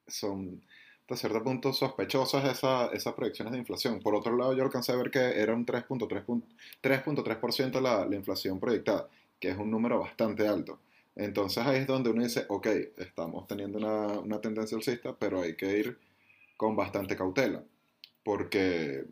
son 0.09 0.61
hasta 1.11 1.29
cierto 1.29 1.43
punto 1.43 1.73
sospechosas 1.73 2.45
esas 2.93 3.15
proyecciones 3.15 3.53
de 3.53 3.59
inflación. 3.59 3.99
Por 3.99 4.15
otro 4.15 4.37
lado, 4.37 4.55
yo 4.55 4.63
alcancé 4.63 4.93
a 4.93 4.97
ver 4.97 5.11
que 5.11 5.19
era 5.19 5.53
un 5.53 5.67
3.3% 5.67 7.81
la, 7.81 8.07
la 8.07 8.17
inflación 8.17 8.61
proyectada, 8.61 9.09
que 9.41 9.51
es 9.51 9.59
un 9.59 9.73
número 9.73 9.99
bastante 9.99 10.47
alto. 10.47 10.79
Entonces 11.17 11.67
ahí 11.67 11.81
es 11.81 11.89
donde 11.89 12.11
uno 12.11 12.23
dice, 12.23 12.47
ok, 12.49 12.69
estamos 12.99 13.49
teniendo 13.49 13.79
una, 13.79 14.21
una 14.21 14.41
tendencia 14.41 14.77
alcista, 14.77 15.17
pero 15.19 15.43
hay 15.43 15.57
que 15.57 15.79
ir 15.79 15.99
con 16.57 16.77
bastante 16.77 17.17
cautela, 17.17 17.65
porque 18.23 19.05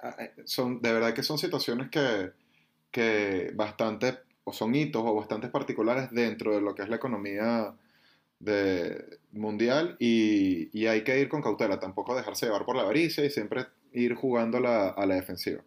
ah, 0.00 0.16
eh, 0.18 0.32
son, 0.44 0.82
de 0.82 0.92
verdad 0.92 1.14
que 1.14 1.22
son 1.22 1.38
situaciones 1.38 1.90
que, 1.90 2.32
que 2.90 3.52
bastante, 3.54 4.18
o 4.42 4.52
son 4.52 4.74
hitos 4.74 5.04
o 5.04 5.14
bastante 5.14 5.46
particulares 5.48 6.10
dentro 6.10 6.56
de 6.56 6.60
lo 6.60 6.74
que 6.74 6.82
es 6.82 6.88
la 6.88 6.96
economía 6.96 7.72
de 8.40 9.18
mundial 9.32 9.96
y, 9.98 10.76
y, 10.78 10.86
hay 10.86 11.04
que 11.04 11.20
ir 11.20 11.28
con 11.28 11.42
cautela, 11.42 11.78
tampoco 11.78 12.16
dejarse 12.16 12.46
llevar 12.46 12.64
por 12.64 12.74
la 12.74 12.82
avaricia 12.82 13.24
y 13.24 13.30
siempre 13.30 13.66
ir 13.92 14.14
jugando 14.14 14.58
la, 14.58 14.88
a 14.88 15.06
la 15.06 15.14
defensiva. 15.14 15.62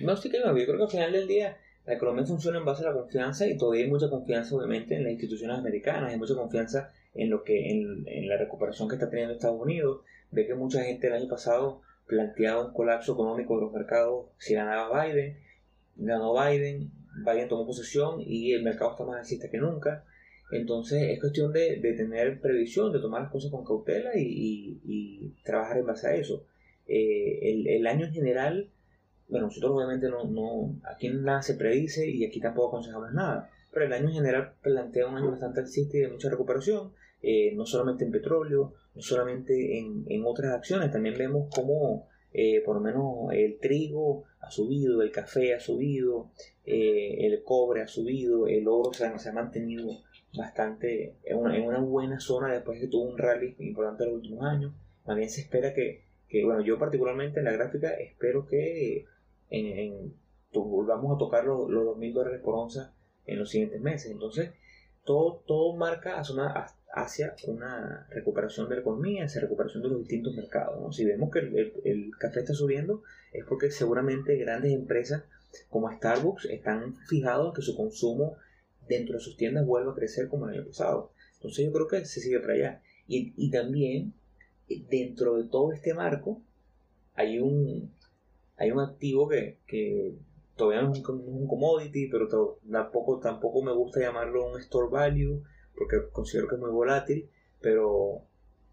No, 0.00 0.16
sí 0.16 0.30
que 0.30 0.40
no, 0.40 0.56
yo 0.56 0.64
creo 0.64 0.76
que 0.76 0.82
al 0.82 0.90
final 0.90 1.12
del 1.12 1.28
día 1.28 1.58
la 1.86 1.94
economía 1.94 2.24
funciona 2.24 2.58
en 2.58 2.64
base 2.64 2.82
a 2.84 2.88
la 2.88 2.94
confianza 2.94 3.46
y 3.46 3.56
todavía 3.56 3.84
hay 3.84 3.90
mucha 3.90 4.08
confianza 4.08 4.56
obviamente 4.56 4.96
en 4.96 5.04
las 5.04 5.12
instituciones 5.12 5.58
americanas, 5.58 6.10
hay 6.10 6.18
mucha 6.18 6.34
confianza 6.34 6.90
en 7.14 7.30
lo 7.30 7.44
que 7.44 7.70
en, 7.70 8.04
en 8.08 8.28
la 8.28 8.38
recuperación 8.38 8.88
que 8.88 8.96
está 8.96 9.08
teniendo 9.10 9.34
Estados 9.34 9.60
Unidos, 9.60 10.00
ve 10.30 10.46
que 10.46 10.54
mucha 10.54 10.82
gente 10.82 11.06
el 11.06 11.12
año 11.12 11.28
pasado 11.28 11.82
planteaba 12.06 12.66
un 12.66 12.72
colapso 12.72 13.12
económico 13.12 13.54
de 13.56 13.62
los 13.62 13.72
mercados 13.72 14.26
si 14.38 14.54
ganaba 14.54 15.04
Biden, 15.04 15.38
ganó 15.96 16.34
Biden, 16.34 16.90
Biden 17.24 17.48
tomó 17.48 17.66
posesión 17.66 18.20
y 18.20 18.52
el 18.52 18.62
mercado 18.62 18.92
está 18.92 19.04
más 19.04 19.18
alcista 19.18 19.50
que 19.50 19.58
nunca. 19.58 20.04
Entonces 20.50 21.02
es 21.10 21.20
cuestión 21.20 21.52
de, 21.52 21.76
de, 21.80 21.94
tener 21.94 22.40
previsión, 22.40 22.92
de 22.92 23.00
tomar 23.00 23.22
las 23.22 23.32
cosas 23.32 23.50
con 23.50 23.64
cautela 23.64 24.10
y, 24.16 24.80
y, 24.84 25.34
trabajar 25.42 25.78
en 25.78 25.86
base 25.86 26.06
a 26.06 26.14
eso. 26.14 26.44
Eh, 26.86 27.38
el, 27.42 27.66
el, 27.66 27.86
año 27.86 28.06
en 28.06 28.12
general, 28.12 28.70
bueno, 29.28 29.46
nosotros 29.46 29.72
obviamente 29.72 30.08
no, 30.08 30.24
no, 30.24 30.76
aquí 30.84 31.08
nada 31.08 31.42
se 31.42 31.54
predice 31.54 32.08
y 32.08 32.24
aquí 32.24 32.40
tampoco 32.40 32.68
aconsejamos 32.68 33.12
nada, 33.12 33.50
pero 33.72 33.86
el 33.86 33.92
año 33.92 34.08
en 34.08 34.14
general 34.14 34.52
plantea 34.62 35.08
un 35.08 35.16
año 35.16 35.30
bastante 35.30 35.60
alcista 35.60 35.96
y 35.96 36.00
de 36.00 36.08
mucha 36.08 36.30
recuperación, 36.30 36.92
eh, 37.22 37.52
no 37.54 37.64
solamente 37.64 38.04
en 38.04 38.12
petróleo, 38.12 38.74
no 38.94 39.02
solamente 39.02 39.78
en, 39.78 40.04
en 40.08 40.24
otras 40.26 40.52
acciones, 40.52 40.92
también 40.92 41.16
vemos 41.16 41.48
cómo 41.54 42.06
eh, 42.36 42.62
por 42.64 42.74
lo 42.74 42.82
menos 42.82 43.32
el 43.32 43.58
trigo 43.60 44.24
ha 44.40 44.50
subido, 44.50 45.02
el 45.02 45.12
café 45.12 45.54
ha 45.54 45.60
subido, 45.60 46.32
eh, 46.66 47.26
el 47.26 47.44
cobre 47.44 47.80
ha 47.80 47.86
subido, 47.86 48.48
el 48.48 48.66
oro 48.66 48.92
se 48.92 49.06
ha, 49.06 49.16
se 49.18 49.28
ha 49.28 49.32
mantenido 49.32 49.88
bastante 50.36 51.16
en 51.24 51.38
una, 51.38 51.56
en 51.56 51.64
una, 51.64 51.78
buena 51.78 52.20
zona 52.20 52.52
después 52.52 52.80
que 52.80 52.88
tuvo 52.88 53.04
un 53.04 53.18
rally 53.18 53.54
importante 53.58 54.04
en 54.04 54.10
los 54.10 54.16
últimos 54.16 54.44
años. 54.44 54.72
También 55.04 55.30
se 55.30 55.42
espera 55.42 55.74
que, 55.74 56.04
que 56.28 56.44
bueno, 56.44 56.62
yo 56.62 56.78
particularmente 56.78 57.38
en 57.38 57.44
la 57.44 57.52
gráfica 57.52 57.90
espero 57.90 58.46
que 58.46 59.06
en, 59.50 60.14
volvamos 60.52 61.14
a 61.14 61.18
tocar 61.18 61.44
los, 61.44 61.68
los 61.68 61.96
2.000 61.96 62.12
dólares 62.12 62.40
por 62.42 62.54
onza 62.54 62.94
en 63.26 63.38
los 63.38 63.50
siguientes 63.50 63.80
meses. 63.80 64.10
Entonces, 64.10 64.52
todo, 65.04 65.42
todo 65.46 65.76
marca 65.76 66.20
hacia 66.20 67.34
una 67.46 68.06
recuperación 68.10 68.68
de 68.68 68.76
la 68.76 68.80
economía, 68.80 69.24
hacia 69.24 69.42
recuperación 69.42 69.82
de 69.82 69.88
los 69.90 69.98
distintos 69.98 70.34
mercados. 70.34 70.96
Si 70.96 71.04
vemos 71.04 71.30
que 71.30 71.40
el, 71.40 71.72
el, 71.84 72.10
café 72.18 72.40
está 72.40 72.54
subiendo, 72.54 73.02
es 73.32 73.44
porque 73.44 73.70
seguramente 73.70 74.36
grandes 74.36 74.72
empresas 74.72 75.24
como 75.68 75.90
Starbucks 75.90 76.46
están 76.46 76.96
fijados 77.06 77.48
en 77.48 77.54
que 77.54 77.62
su 77.62 77.76
consumo 77.76 78.36
dentro 78.88 79.14
de 79.14 79.20
sus 79.20 79.36
tiendas 79.36 79.66
vuelva 79.66 79.92
a 79.92 79.94
crecer 79.94 80.28
como 80.28 80.48
el 80.48 80.54
año 80.54 80.66
pasado. 80.66 81.12
Entonces 81.34 81.64
yo 81.66 81.72
creo 81.72 81.88
que 81.88 82.04
se 82.04 82.20
sigue 82.20 82.40
para 82.40 82.54
allá. 82.54 82.82
Y, 83.06 83.32
y 83.36 83.50
también 83.50 84.14
dentro 84.88 85.36
de 85.36 85.44
todo 85.44 85.72
este 85.72 85.94
marco 85.94 86.40
hay 87.14 87.38
un, 87.38 87.92
hay 88.56 88.70
un 88.70 88.80
activo 88.80 89.28
que, 89.28 89.58
que 89.66 90.14
todavía 90.56 90.82
no 90.82 90.92
es 90.92 91.04
un, 91.08 91.46
commodity, 91.46 92.08
pero 92.08 92.28
tampoco, 92.70 93.18
tampoco 93.20 93.62
me 93.62 93.72
gusta 93.72 94.00
llamarlo 94.00 94.52
un 94.52 94.60
store 94.60 94.88
value, 94.90 95.42
porque 95.76 95.96
considero 96.12 96.48
que 96.48 96.56
es 96.56 96.60
muy 96.60 96.70
volátil, 96.70 97.28
pero 97.60 98.22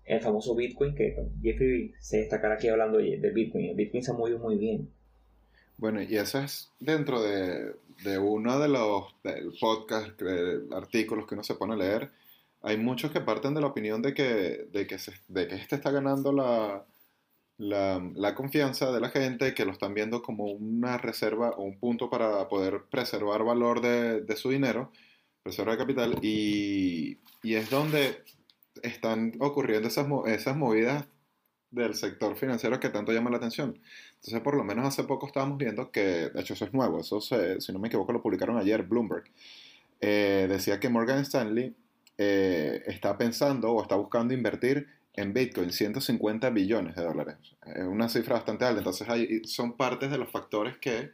el 0.05 0.21
famoso 0.21 0.55
Bitcoin, 0.55 0.95
que 0.95 1.15
Jeffrey 1.41 1.93
se 1.99 2.17
destacará 2.17 2.55
aquí 2.55 2.67
hablando 2.67 2.97
de 2.97 3.31
Bitcoin, 3.31 3.65
el 3.65 3.75
Bitcoin 3.75 4.03
se 4.03 4.11
ha 4.11 4.15
movido 4.15 4.39
muy 4.39 4.57
bien. 4.57 4.89
Bueno, 5.81 5.99
y 5.99 6.15
eso 6.15 6.37
es 6.37 6.71
dentro 6.79 7.23
de, 7.23 7.75
de 8.03 8.19
uno 8.19 8.59
de 8.59 8.67
los 8.67 9.15
podcasts, 9.59 10.13
artículos 10.71 11.25
que 11.25 11.33
uno 11.33 11.43
se 11.43 11.55
pone 11.55 11.73
a 11.73 11.77
leer, 11.77 12.11
hay 12.61 12.77
muchos 12.77 13.09
que 13.11 13.19
parten 13.19 13.55
de 13.55 13.61
la 13.61 13.67
opinión 13.67 13.99
de 14.03 14.13
que, 14.13 14.67
de 14.71 14.85
que, 14.85 14.99
se, 14.99 15.11
este 15.33 15.75
está 15.75 15.89
ganando 15.89 16.31
la, 16.33 16.85
la, 17.57 18.35
confianza 18.35 18.91
de 18.91 19.01
la 19.01 19.09
gente, 19.09 19.55
que 19.55 19.65
lo 19.65 19.71
están 19.71 19.95
viendo 19.95 20.21
como 20.21 20.45
una 20.51 20.99
reserva 20.99 21.49
o 21.57 21.63
un 21.63 21.79
punto 21.79 22.11
para 22.11 22.47
poder 22.47 22.83
preservar 22.91 23.43
valor 23.43 23.81
de, 23.81 24.21
de 24.21 24.35
su 24.35 24.51
dinero, 24.51 24.91
reserva 25.43 25.71
de 25.71 25.79
capital, 25.79 26.19
y, 26.21 27.17
y, 27.41 27.55
es 27.55 27.71
donde 27.71 28.23
están 28.83 29.33
ocurriendo 29.39 29.87
esas, 29.87 30.05
esas 30.27 30.55
movidas 30.55 31.07
del 31.71 31.95
sector 31.95 32.35
financiero 32.35 32.79
que 32.79 32.89
tanto 32.89 33.13
llama 33.13 33.31
la 33.31 33.37
atención. 33.37 33.79
Entonces, 34.21 34.41
por 34.41 34.55
lo 34.55 34.63
menos 34.63 34.85
hace 34.85 35.03
poco 35.03 35.25
estábamos 35.25 35.57
viendo 35.57 35.91
que, 35.91 36.29
de 36.29 36.41
hecho, 36.41 36.53
eso 36.53 36.65
es 36.65 36.73
nuevo, 36.73 36.99
eso 36.99 37.19
se, 37.19 37.59
si 37.59 37.73
no 37.73 37.79
me 37.79 37.87
equivoco 37.87 38.13
lo 38.13 38.21
publicaron 38.21 38.55
ayer, 38.55 38.83
Bloomberg, 38.83 39.23
eh, 39.99 40.45
decía 40.47 40.79
que 40.79 40.89
Morgan 40.89 41.19
Stanley 41.21 41.73
eh, 42.19 42.83
está 42.85 43.17
pensando 43.17 43.71
o 43.71 43.81
está 43.81 43.95
buscando 43.95 44.35
invertir 44.35 44.87
en 45.15 45.33
Bitcoin 45.33 45.71
150 45.71 46.51
billones 46.51 46.95
de 46.95 47.03
dólares. 47.03 47.35
Es 47.65 47.83
una 47.83 48.09
cifra 48.09 48.35
bastante 48.35 48.63
alta. 48.63 48.79
Entonces 48.81 49.09
hay, 49.09 49.43
son 49.45 49.73
partes 49.73 50.11
de 50.11 50.19
los 50.19 50.29
factores 50.29 50.77
que 50.77 51.09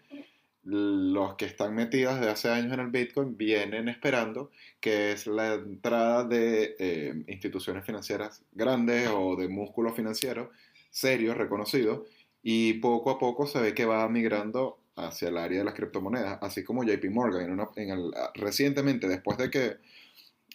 los 0.63 1.35
que 1.35 1.45
están 1.45 1.73
metidos 1.75 2.15
desde 2.15 2.29
hace 2.29 2.49
años 2.49 2.73
en 2.73 2.81
el 2.81 2.87
Bitcoin 2.87 3.37
vienen 3.37 3.87
esperando, 3.87 4.51
que 4.81 5.13
es 5.13 5.27
la 5.27 5.53
entrada 5.53 6.25
de 6.25 6.75
eh, 6.77 7.23
instituciones 7.27 7.85
financieras 7.85 8.43
grandes 8.51 9.09
o 9.13 9.37
de 9.37 9.47
músculo 9.47 9.93
financiero 9.93 10.51
serio, 10.91 11.33
reconocido, 11.35 12.05
y 12.49 12.75
poco 12.75 13.11
a 13.11 13.19
poco 13.19 13.45
se 13.45 13.59
ve 13.59 13.73
que 13.73 13.83
va 13.83 14.07
migrando 14.07 14.79
hacia 14.95 15.27
el 15.27 15.37
área 15.37 15.59
de 15.59 15.65
las 15.65 15.73
criptomonedas, 15.73 16.39
así 16.41 16.63
como 16.63 16.85
JP 16.85 17.03
Morgan 17.11 17.59
en, 17.75 17.89
el, 17.89 18.13
recientemente, 18.35 19.09
después 19.09 19.37
de 19.37 19.49
que, 19.49 19.75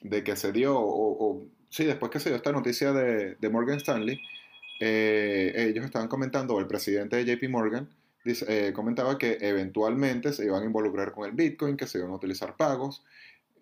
de 0.00 0.24
que 0.24 0.34
se 0.34 0.52
dio, 0.52 0.74
o, 0.74 0.86
o 1.22 1.46
sí, 1.68 1.84
después 1.84 2.10
que 2.10 2.18
se 2.18 2.30
dio 2.30 2.36
esta 2.36 2.50
noticia 2.50 2.94
de, 2.94 3.34
de 3.34 3.48
Morgan 3.50 3.76
Stanley, 3.76 4.18
eh, 4.80 5.52
ellos 5.68 5.84
estaban 5.84 6.08
comentando, 6.08 6.54
o 6.54 6.60
el 6.60 6.66
presidente 6.66 7.22
de 7.22 7.36
JP 7.36 7.50
Morgan 7.50 7.90
eh, 8.24 8.72
comentaba 8.74 9.18
que 9.18 9.36
eventualmente 9.42 10.32
se 10.32 10.46
iban 10.46 10.62
a 10.62 10.64
involucrar 10.64 11.12
con 11.12 11.28
el 11.28 11.32
Bitcoin, 11.32 11.76
que 11.76 11.86
se 11.86 11.98
iban 11.98 12.10
a 12.10 12.14
utilizar 12.14 12.56
pagos. 12.56 13.04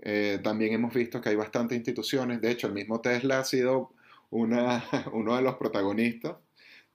Eh, 0.03 0.39
también 0.45 0.73
hemos 0.73 0.95
visto 0.95 1.21
que 1.21 1.31
hay 1.31 1.37
bastantes 1.37 1.77
instituciones, 1.77 2.41
de 2.41 2.53
hecho 2.53 2.69
el 2.69 2.75
mismo 2.75 3.01
Tesla 3.01 3.41
ha 3.41 3.45
sido 3.45 3.91
una, 4.31 4.85
uno 5.13 5.35
de 5.35 5.43
los 5.43 5.57
protagonistas 5.57 6.37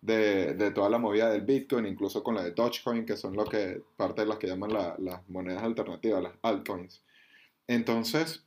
de, 0.05 0.53
de, 0.53 0.71
toda 0.71 0.89
la 0.89 0.99
movida 0.99 1.29
del 1.29 1.41
Bitcoin, 1.41 1.85
incluso 1.85 2.23
con 2.23 2.35
la 2.35 2.43
de 2.43 2.51
Dogecoin, 2.51 3.05
que 3.05 3.17
son 3.17 3.35
lo 3.35 3.45
que, 3.45 3.81
parte 3.97 4.21
de 4.21 4.27
las 4.27 4.37
que 4.37 4.47
llaman 4.47 4.73
la, 4.73 4.95
las 4.99 5.27
monedas 5.29 5.63
alternativas, 5.63 6.21
las 6.21 6.33
altcoins. 6.43 7.01
Entonces, 7.67 8.43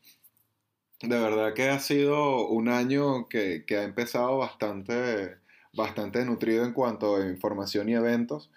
de 1.02 1.18
verdad 1.18 1.54
que 1.54 1.68
ha 1.68 1.80
sido 1.80 2.46
un 2.48 2.68
año 2.68 3.28
que, 3.28 3.64
que 3.66 3.76
ha 3.76 3.82
empezado 3.82 4.38
bastante, 4.38 5.36
bastante 5.74 6.24
nutrido 6.24 6.64
en 6.64 6.72
cuanto 6.72 7.16
a 7.16 7.26
información 7.26 7.88
y 7.88 7.94
eventos. 7.94 8.50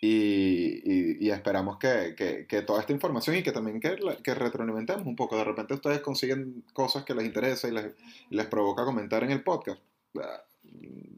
Y, 0.00 0.82
y, 0.84 1.16
y 1.26 1.30
esperamos 1.30 1.78
que, 1.78 2.14
que, 2.16 2.46
que, 2.46 2.62
toda 2.62 2.80
esta 2.80 2.92
información 2.92 3.36
y 3.36 3.42
que 3.42 3.50
también 3.50 3.80
que, 3.80 3.96
que 4.22 4.34
retroalimentemos 4.34 5.06
un 5.06 5.16
poco. 5.16 5.36
De 5.36 5.44
repente 5.44 5.74
ustedes 5.74 6.00
consiguen 6.00 6.64
cosas 6.74 7.04
que 7.04 7.14
les 7.14 7.24
interesa 7.24 7.66
y 7.66 7.72
les, 7.72 7.92
les 8.30 8.46
provoca 8.46 8.84
comentar 8.84 9.24
en 9.24 9.32
el 9.32 9.42
podcast. 9.42 9.80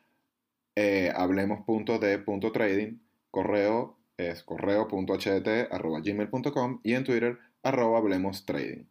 eh, 0.76 1.12
hablemos.de.trading, 1.16 3.00
correo 3.32 3.95
es 4.18 4.44
correo.ht 4.44 5.48
arroba 5.72 6.00
gmail.com 6.02 6.80
y 6.84 6.94
en 6.94 7.04
Twitter 7.04 7.38
arroba 7.64 7.98
hablemos 8.00 8.46
trading. 8.46 8.84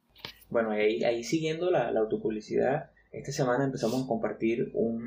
Bueno, 0.50 0.70
ahí, 0.70 1.02
ahí 1.04 1.24
siguiendo 1.24 1.70
la, 1.70 1.90
la, 1.90 2.00
autopublicidad, 2.00 2.90
esta 3.12 3.32
semana 3.32 3.64
empezamos 3.64 4.04
a 4.04 4.06
compartir 4.06 4.70
un, 4.74 5.04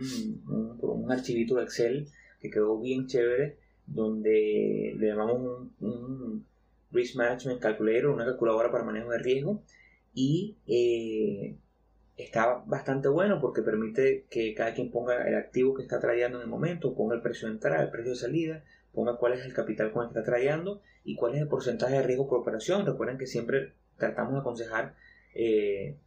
un, 0.48 0.78
un 0.82 1.12
archivito 1.12 1.56
de 1.56 1.64
Excel 1.64 2.08
que 2.42 2.50
quedó 2.50 2.80
bien 2.80 3.08
chévere 3.08 3.58
donde 3.88 4.94
le 4.98 5.08
llamamos 5.08 5.42
un, 5.42 5.74
un, 5.80 6.46
Risk 6.92 7.16
Management 7.16 7.62
Calculator, 7.62 8.12
una 8.12 8.26
calculadora 8.26 8.72
para 8.72 8.84
manejo 8.84 9.12
de 9.12 9.20
riesgo, 9.20 9.62
y 10.14 10.56
eh, 10.68 11.58
está 12.16 12.64
bastante 12.66 13.08
bueno 13.10 13.40
porque 13.42 13.62
permite 13.62 14.26
que 14.30 14.54
cada 14.54 14.74
quien 14.74 14.90
ponga 14.90 15.28
el 15.28 15.36
activo 15.36 15.74
que 15.74 15.84
está 15.84 16.00
trayendo 16.00 16.38
en 16.38 16.44
el 16.44 16.50
momento, 16.50 16.96
ponga 16.96 17.16
el 17.16 17.22
precio 17.22 17.48
de 17.48 17.56
entrada, 17.56 17.84
el 17.84 17.92
precio 17.92 18.12
de 18.12 18.18
salida, 18.18 18.64
ponga 18.98 19.18
cuál 19.18 19.34
es 19.34 19.46
el 19.46 19.54
capital 19.54 19.92
con 19.92 20.04
el 20.04 20.12
que 20.12 20.20
está 20.20 20.32
trayendo 20.32 20.82
y 21.04 21.16
cuál 21.16 21.36
es 21.36 21.42
el 21.42 21.48
porcentaje 21.48 21.94
de 21.98 22.02
riesgo 22.02 22.28
por 22.28 22.40
operación. 22.40 22.84
Recuerden 22.84 23.20
que 23.20 23.28
siempre 23.28 23.74
tratamos 23.96 24.34
de 24.34 24.40
aconsejar 24.40 24.96
eh, 25.36 25.98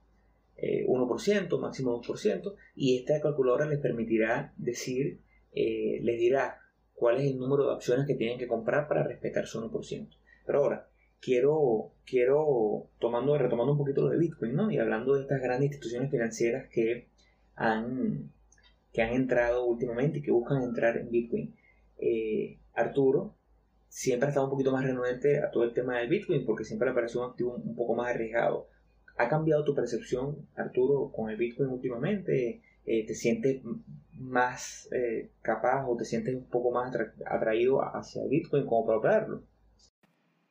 1%, 0.57 1.55
eh, 1.55 1.59
máximo 1.61 2.03
2%, 2.03 2.57
y 2.75 2.99
esta 2.99 3.21
calculadora 3.21 3.67
les 3.67 3.79
permitirá 3.79 4.53
decir, 4.57 5.21
eh, 5.53 6.01
les 6.03 6.19
dirá 6.19 6.59
cuál 6.93 7.21
es 7.21 7.31
el 7.31 7.39
número 7.39 7.69
de 7.69 7.75
acciones 7.75 8.09
que 8.09 8.17
tienen 8.17 8.39
que 8.39 8.49
comprar 8.49 8.89
para 8.89 9.05
respetar 9.05 9.47
su 9.47 9.61
1%. 9.61 10.09
Pero 10.45 10.59
ahora, 10.59 10.89
quiero, 11.21 11.93
quiero 12.05 12.89
tomando, 12.99 13.39
retomando 13.39 13.73
un 13.73 13.79
poquito 13.79 14.03
lo 14.03 14.09
de 14.09 14.19
Bitcoin, 14.19 14.55
¿no? 14.57 14.69
Y 14.69 14.79
hablando 14.79 15.15
de 15.15 15.23
estas 15.23 15.41
grandes 15.41 15.69
instituciones 15.69 16.11
financieras 16.11 16.69
que 16.69 17.07
han, 17.55 18.33
que 18.93 19.03
han 19.03 19.13
entrado 19.15 19.65
últimamente 19.65 20.19
y 20.19 20.23
que 20.23 20.33
buscan 20.33 20.65
entrar 20.65 20.97
en 20.97 21.09
Bitcoin. 21.09 21.55
Eh, 21.99 22.59
Arturo 22.81 23.35
siempre 23.89 24.27
ha 24.27 24.31
estado 24.31 24.47
un 24.47 24.53
poquito 24.53 24.73
más 24.73 24.85
renuente 24.85 25.41
a 25.41 25.51
todo 25.51 25.65
el 25.65 25.75
tema 25.75 25.99
del 25.99 26.09
Bitcoin 26.09 26.47
porque 26.47 26.65
siempre 26.65 26.89
le 26.89 26.95
pareció 26.95 27.21
un 27.21 27.31
activo 27.31 27.55
un 27.55 27.75
poco 27.75 27.95
más 27.95 28.09
arriesgado. 28.09 28.69
¿Ha 29.17 29.29
cambiado 29.29 29.65
tu 29.65 29.75
percepción, 29.75 30.49
Arturo, 30.57 31.13
con 31.13 31.29
el 31.29 31.37
Bitcoin 31.37 31.69
últimamente? 31.69 32.63
Eh, 32.87 33.07
¿Te 33.07 33.15
sientes 33.15 33.63
más 34.15 34.89
eh, 34.93 35.31
capaz 35.43 35.87
o 35.87 35.97
te 35.97 36.05
sientes 36.05 36.35
un 36.35 36.45
poco 36.45 36.71
más 36.71 36.95
atraído 37.27 37.83
hacia 37.83 38.23
el 38.23 38.31
Bitcoin 38.31 38.65
como 38.65 38.87
para 38.87 38.99
operarlo? 38.99 39.43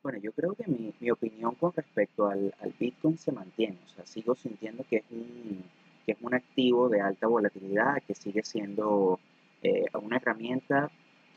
Bueno, 0.02 0.18
yo 0.18 0.32
creo 0.32 0.54
que 0.54 0.64
mi, 0.66 1.10
opinión 1.10 1.54
con 1.56 1.72
respecto 1.72 2.26
al, 2.26 2.54
al, 2.60 2.72
Bitcoin 2.78 3.18
se 3.18 3.32
mantiene. 3.32 3.78
O 3.84 3.88
sea, 3.88 4.06
sigo 4.06 4.34
sintiendo 4.34 4.84
que 4.88 4.98
es 4.98 5.04
un, 5.10 5.64
que 6.06 6.12
es 6.12 6.18
un 6.22 6.34
activo 6.34 6.88
de 6.88 7.00
alta 7.00 7.26
volatilidad, 7.26 8.02
que 8.06 8.14
sigue 8.14 8.42
siendo 8.42 9.18
eh, 9.62 9.84
una 10.00 10.16
herramienta 10.16 10.90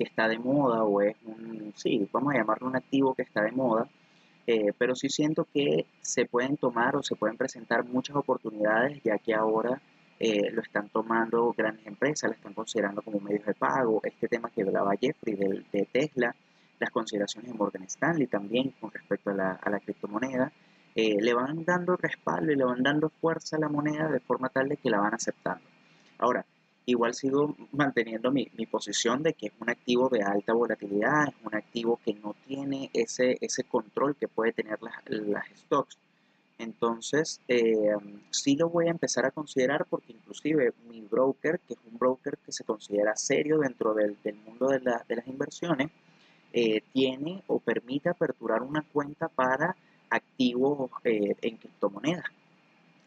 está 0.04 0.28
de 0.28 0.40
moda 0.40 0.84
o 0.84 1.02
es 1.02 1.16
un, 1.26 1.74
sí, 1.76 2.08
vamos 2.12 2.34
a 2.34 2.38
llamarlo 2.38 2.68
un 2.68 2.76
activo 2.76 3.14
que 3.14 3.24
está 3.24 3.42
de 3.42 3.52
moda, 3.52 3.88
eh, 4.46 4.74
pero 4.78 4.96
sí 4.96 5.10
siento 5.10 5.48
que 5.54 5.86
se 6.02 6.26
pueden 6.26 6.58
tomar 6.58 6.96
o 6.96 7.04
se 7.04 7.16
pueden 7.16 7.38
presentar 7.38 7.86
muchas 7.86 8.16
oportunidades 8.16 9.02
ya 9.04 9.18
que 9.18 9.34
ahora 9.34 9.82
eh, 10.20 10.52
lo 10.52 10.62
están 10.62 10.90
tomando 10.90 11.54
grandes 11.58 11.86
empresas, 11.88 12.30
lo 12.30 12.36
están 12.36 12.54
considerando 12.54 13.02
como 13.02 13.20
medios 13.20 13.46
de 13.46 13.54
pago. 13.54 14.02
Este 14.04 14.28
tema 14.28 14.50
que 14.50 14.62
hablaba 14.62 14.96
Jeffrey 15.00 15.36
de, 15.36 15.64
de 15.72 15.88
Tesla, 15.92 16.36
las 16.80 16.92
consideraciones 16.92 17.52
de 17.52 17.58
Morgan 17.58 17.84
Stanley 17.84 18.28
también 18.28 18.74
con 18.80 18.92
respecto 18.92 19.32
a 19.32 19.34
la, 19.34 19.52
a 19.54 19.70
la 19.70 19.80
criptomoneda, 19.80 20.52
eh, 20.96 21.18
le 21.20 21.34
van 21.34 21.66
dando 21.66 21.96
respaldo 21.96 22.52
y 22.52 22.56
le 22.56 22.64
van 22.64 22.84
dando 22.84 23.10
fuerza 23.10 23.58
a 23.58 23.60
la 23.60 23.70
moneda 23.70 24.08
de 24.10 24.20
forma 24.20 24.50
tal 24.50 24.70
de 24.70 24.78
que 24.78 24.90
la 24.90 25.00
van 25.00 25.14
aceptando. 25.14 25.64
Ahora, 26.20 26.46
igual 26.86 27.14
sigo 27.14 27.56
manteniendo 27.72 28.32
mi, 28.32 28.50
mi, 28.58 28.66
posición 28.66 29.24
de 29.24 29.34
que 29.34 29.48
es 29.48 29.54
un 29.60 29.70
activo 29.70 30.10
de 30.10 30.22
alta 30.22 30.54
volatilidad, 30.54 31.30
es 31.30 31.36
un 31.44 31.56
activo 31.56 32.00
que 32.04 32.14
no 32.16 32.36
tiene 32.46 32.90
ese, 32.94 33.38
ese 33.42 33.64
control 33.64 34.16
que 34.16 34.28
puede 34.28 34.52
tener 34.52 34.82
las, 34.82 34.96
las 35.08 35.46
stocks. 35.56 35.98
Entonces, 36.58 37.42
eh, 37.48 37.96
sí 38.30 38.56
lo 38.56 38.70
voy 38.70 38.88
a 38.88 38.92
empezar 38.92 39.26
a 39.26 39.32
considerar 39.32 39.86
porque 39.90 40.14
inclusive 40.14 40.74
mi 40.90 41.02
broker, 41.02 41.60
que 41.68 41.74
es 41.74 41.80
un 41.92 41.98
broker 41.98 42.38
que 42.46 42.52
se 42.52 42.64
considera 42.64 43.16
serio 43.16 43.60
dentro 43.60 43.94
del, 43.94 44.18
del 44.24 44.36
mundo 44.36 44.68
de, 44.68 44.80
la, 44.80 45.04
de, 45.08 45.16
las 45.16 45.28
inversiones, 45.28 45.90
eh, 46.54 46.82
tiene 46.94 47.44
o 47.48 47.60
permite 47.60 48.10
aperturar 48.10 48.62
una 48.62 48.84
cuenta 48.84 49.28
para 49.28 49.76
activos 50.10 50.92
eh, 51.04 51.36
en 51.42 51.58
criptomonedas. 51.58 52.26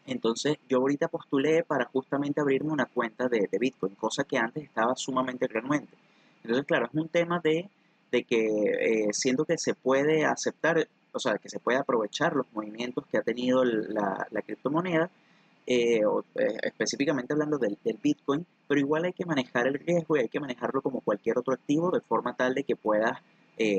Entonces 0.07 0.57
yo 0.69 0.77
ahorita 0.77 1.09
postulé 1.09 1.63
para 1.63 1.85
justamente 1.85 2.39
abrirme 2.39 2.71
una 2.71 2.85
cuenta 2.85 3.27
de, 3.27 3.47
Bitcoin, 3.59 3.93
cosa 3.95 4.23
que 4.23 4.37
antes 4.37 4.63
estaba 4.63 4.95
sumamente 4.95 5.47
renuente. 5.47 5.93
Entonces 6.43 6.65
claro, 6.65 6.85
es 6.85 6.93
un 6.93 7.09
tema 7.09 7.41
de, 7.43 7.69
de 8.09 8.23
que 8.23 8.45
eh, 8.45 9.07
siento 9.11 9.43
que 9.43 9.57
se 9.57 9.73
puede 9.73 10.25
aceptar, 10.25 10.87
o 11.11 11.19
sea, 11.19 11.37
que 11.37 11.49
se 11.49 11.59
puede 11.59 11.77
aprovechar 11.77 12.35
los 12.35 12.45
movimientos 12.53 13.05
que 13.11 13.17
ha 13.17 13.21
tenido 13.21 13.65
la, 13.65 14.25
criptomoneda, 14.45 15.09
eh, 15.65 15.99
eh, 15.99 16.57
específicamente 16.63 17.33
hablando 17.33 17.57
del, 17.57 17.77
Bitcoin, 18.01 18.45
pero 18.65 18.79
igual 18.79 19.03
hay 19.03 19.13
que 19.13 19.25
manejar 19.25 19.67
el 19.67 19.73
riesgo 19.73 20.15
y 20.15 20.21
hay 20.21 20.29
que 20.29 20.39
manejarlo 20.39 20.81
como 20.81 21.01
cualquier 21.01 21.37
otro 21.37 21.53
activo 21.53 21.91
de 21.91 21.99
forma 21.99 22.33
tal 22.33 22.53
de 22.55 22.63
que 22.63 22.77
puedas 22.77 23.19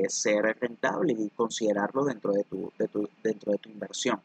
ser 0.09 0.43
rentable 0.59 1.13
y 1.17 1.29
considerarlo 1.29 2.03
dentro 2.03 2.33
de 2.33 2.43
tu, 2.43 2.69
dentro 3.23 3.51
de 3.53 3.57
tu 3.57 3.69
inversión. 3.69 4.19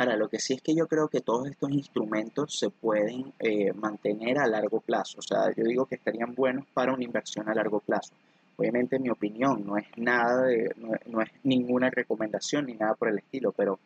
Ahora, 0.00 0.16
lo 0.16 0.28
que 0.28 0.38
sí 0.38 0.54
es 0.54 0.62
que 0.62 0.76
yo 0.76 0.86
creo 0.86 1.08
que 1.08 1.20
todos 1.20 1.48
estos 1.48 1.72
instrumentos 1.72 2.56
se 2.56 2.70
pueden 2.70 3.32
eh, 3.40 3.72
mantener 3.72 4.38
a 4.38 4.46
largo 4.46 4.80
plazo. 4.80 5.18
O 5.18 5.22
sea, 5.22 5.52
yo 5.56 5.64
digo 5.64 5.86
que 5.86 5.96
estarían 5.96 6.36
buenos 6.36 6.66
para 6.72 6.94
una 6.94 7.02
inversión 7.02 7.48
a 7.48 7.54
largo 7.54 7.80
plazo. 7.80 8.14
Obviamente, 8.56 9.00
mi 9.00 9.10
opinión 9.10 9.66
no 9.66 9.76
es 9.76 9.86
nada 9.96 10.44
de, 10.44 10.72
no, 11.06 11.20
es 11.20 11.30
ninguna 11.42 11.90
recomendación 11.90 12.66
ni 12.66 12.74
nada 12.74 12.94
por 12.94 13.08
el 13.08 13.18
estilo, 13.18 13.50
pero 13.50 13.80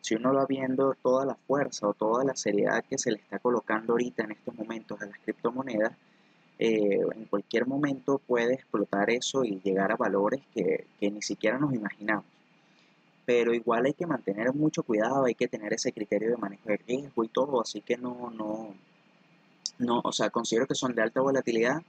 si 0.00 0.16
uno 0.16 0.34
va 0.34 0.46
viendo 0.46 0.96
toda 1.00 1.24
la 1.24 1.36
fuerza 1.36 1.86
o 1.86 1.94
toda 1.94 2.24
la 2.24 2.34
seriedad 2.34 2.84
que 2.90 2.98
se 2.98 3.12
le 3.12 3.18
está 3.18 3.38
colocando 3.38 3.92
ahorita 3.92 4.24
en 4.24 4.32
estos 4.32 4.56
momentos 4.56 5.00
a 5.00 5.06
las 5.06 5.18
criptomonedas, 5.20 5.92
eh, 6.58 6.98
en 7.14 7.24
cualquier 7.26 7.68
momento 7.68 8.18
puede 8.18 8.54
explotar 8.54 9.10
eso 9.10 9.44
y 9.44 9.60
llegar 9.60 9.92
a 9.92 9.96
valores 9.96 10.42
que 10.54 10.86
ni 11.00 11.22
siquiera 11.22 11.56
nos 11.58 11.72
imaginamos 11.72 12.24
pero 13.24 13.54
igual 13.54 13.86
hay 13.86 13.94
que 13.94 14.06
mantener 14.06 14.52
mucho 14.52 14.82
cuidado, 14.82 15.24
hay 15.24 15.34
que 15.34 15.48
tener 15.48 15.72
ese 15.72 15.92
criterio 15.92 16.30
de 16.30 16.36
manejo 16.36 16.68
de 16.68 16.76
riesgo 16.78 17.24
y 17.24 17.28
todo, 17.28 17.60
así 17.60 17.80
que 17.80 17.96
no, 17.96 18.30
no, 18.30 18.74
no, 19.78 20.00
o 20.04 20.12
sea, 20.12 20.30
considero 20.30 20.66
que 20.66 20.74
son 20.74 20.94
de 20.94 21.02
alta 21.02 21.20
volatilidad, 21.20 21.82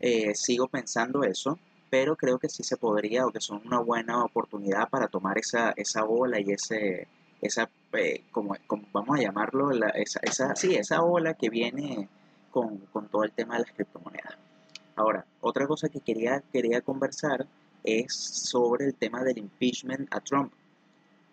eh, 0.00 0.34
sigo 0.34 0.68
pensando 0.68 1.24
eso, 1.24 1.58
pero 1.90 2.16
creo 2.16 2.38
que 2.38 2.48
sí 2.48 2.62
se 2.62 2.76
podría 2.76 3.26
o 3.26 3.30
que 3.30 3.40
son 3.40 3.62
una 3.64 3.78
buena 3.78 4.24
oportunidad 4.24 4.88
para 4.88 5.08
tomar 5.08 5.38
esa, 5.38 5.72
esa 5.76 6.04
ola 6.04 6.40
y 6.40 6.50
ese, 6.52 7.06
esa, 7.40 7.70
eh, 7.92 8.24
como, 8.32 8.56
como, 8.66 8.84
vamos 8.92 9.18
a 9.18 9.22
llamarlo, 9.22 9.70
la, 9.70 9.88
esa, 9.90 10.20
esa, 10.22 10.56
sí, 10.56 10.74
esa 10.74 11.02
ola 11.02 11.34
que 11.34 11.48
viene 11.50 12.08
con, 12.50 12.78
con 12.92 13.08
todo 13.08 13.24
el 13.24 13.32
tema 13.32 13.54
de 13.54 13.60
las 13.60 13.72
criptomonedas. 13.72 14.36
Ahora, 14.96 15.24
otra 15.40 15.66
cosa 15.66 15.88
que 15.88 16.00
quería, 16.00 16.42
quería 16.52 16.80
conversar 16.80 17.46
es 17.82 18.14
sobre 18.14 18.86
el 18.86 18.94
tema 18.94 19.22
del 19.22 19.38
impeachment 19.38 20.12
a 20.12 20.20
Trump. 20.20 20.52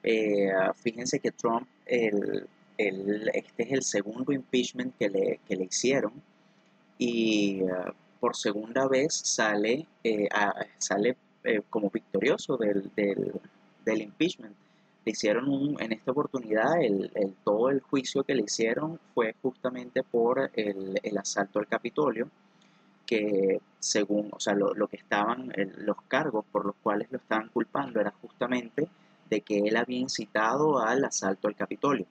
Eh, 0.04 0.52
fíjense 0.76 1.20
que 1.20 1.32
Trump, 1.32 1.68
el, 1.86 2.48
el, 2.78 3.30
este 3.34 3.64
es 3.64 3.72
el 3.72 3.84
segundo 3.84 4.32
impeachment 4.32 4.96
que 4.98 5.10
le, 5.10 5.40
que 5.48 5.56
le 5.56 5.66
hicieron 5.66 6.14
y 6.98 7.64
uh, 7.64 7.92
por 8.20 8.36
segunda 8.36 8.88
vez 8.88 9.14
sale, 9.14 9.88
eh, 10.04 10.28
a, 10.32 10.54
sale 10.78 11.18
eh, 11.44 11.62
como 11.70 11.90
victorioso 11.90 12.58
del, 12.58 12.92
del, 12.96 13.34
del, 13.84 14.02
impeachment. 14.02 14.56
Le 15.04 15.12
hicieron 15.12 15.50
un, 15.50 15.82
en 15.82 15.92
esta 15.92 16.12
oportunidad, 16.12 16.80
el, 16.80 17.12
el, 17.16 17.34
todo 17.44 17.70
el 17.70 17.82
juicio 17.82 18.24
que 18.24 18.36
le 18.36 18.44
hicieron 18.44 19.00
fue 19.16 19.34
justamente 19.42 20.04
por 20.04 20.52
el, 20.54 21.00
el 21.02 21.18
asalto 21.18 21.58
al 21.58 21.68
Capitolio, 21.68 22.30
que 23.08 23.60
según, 23.80 24.30
o 24.32 24.40
sea, 24.40 24.54
lo, 24.54 24.76
lo 24.76 24.88
que 24.88 24.98
estaban, 24.98 25.52
los 25.80 25.98
cargos 26.08 26.46
por 26.52 26.66
los 26.66 26.76
cuales 26.84 27.08
lo 27.12 27.18
estaban 27.18 27.50
culpando 27.50 28.00
era 28.00 28.12
justamente 28.22 28.88
de 29.32 29.42
que 29.42 29.60
él 29.60 29.78
había 29.78 29.98
incitado 29.98 30.78
al 30.80 31.06
asalto 31.06 31.48
al 31.48 31.56
Capitolio. 31.56 32.06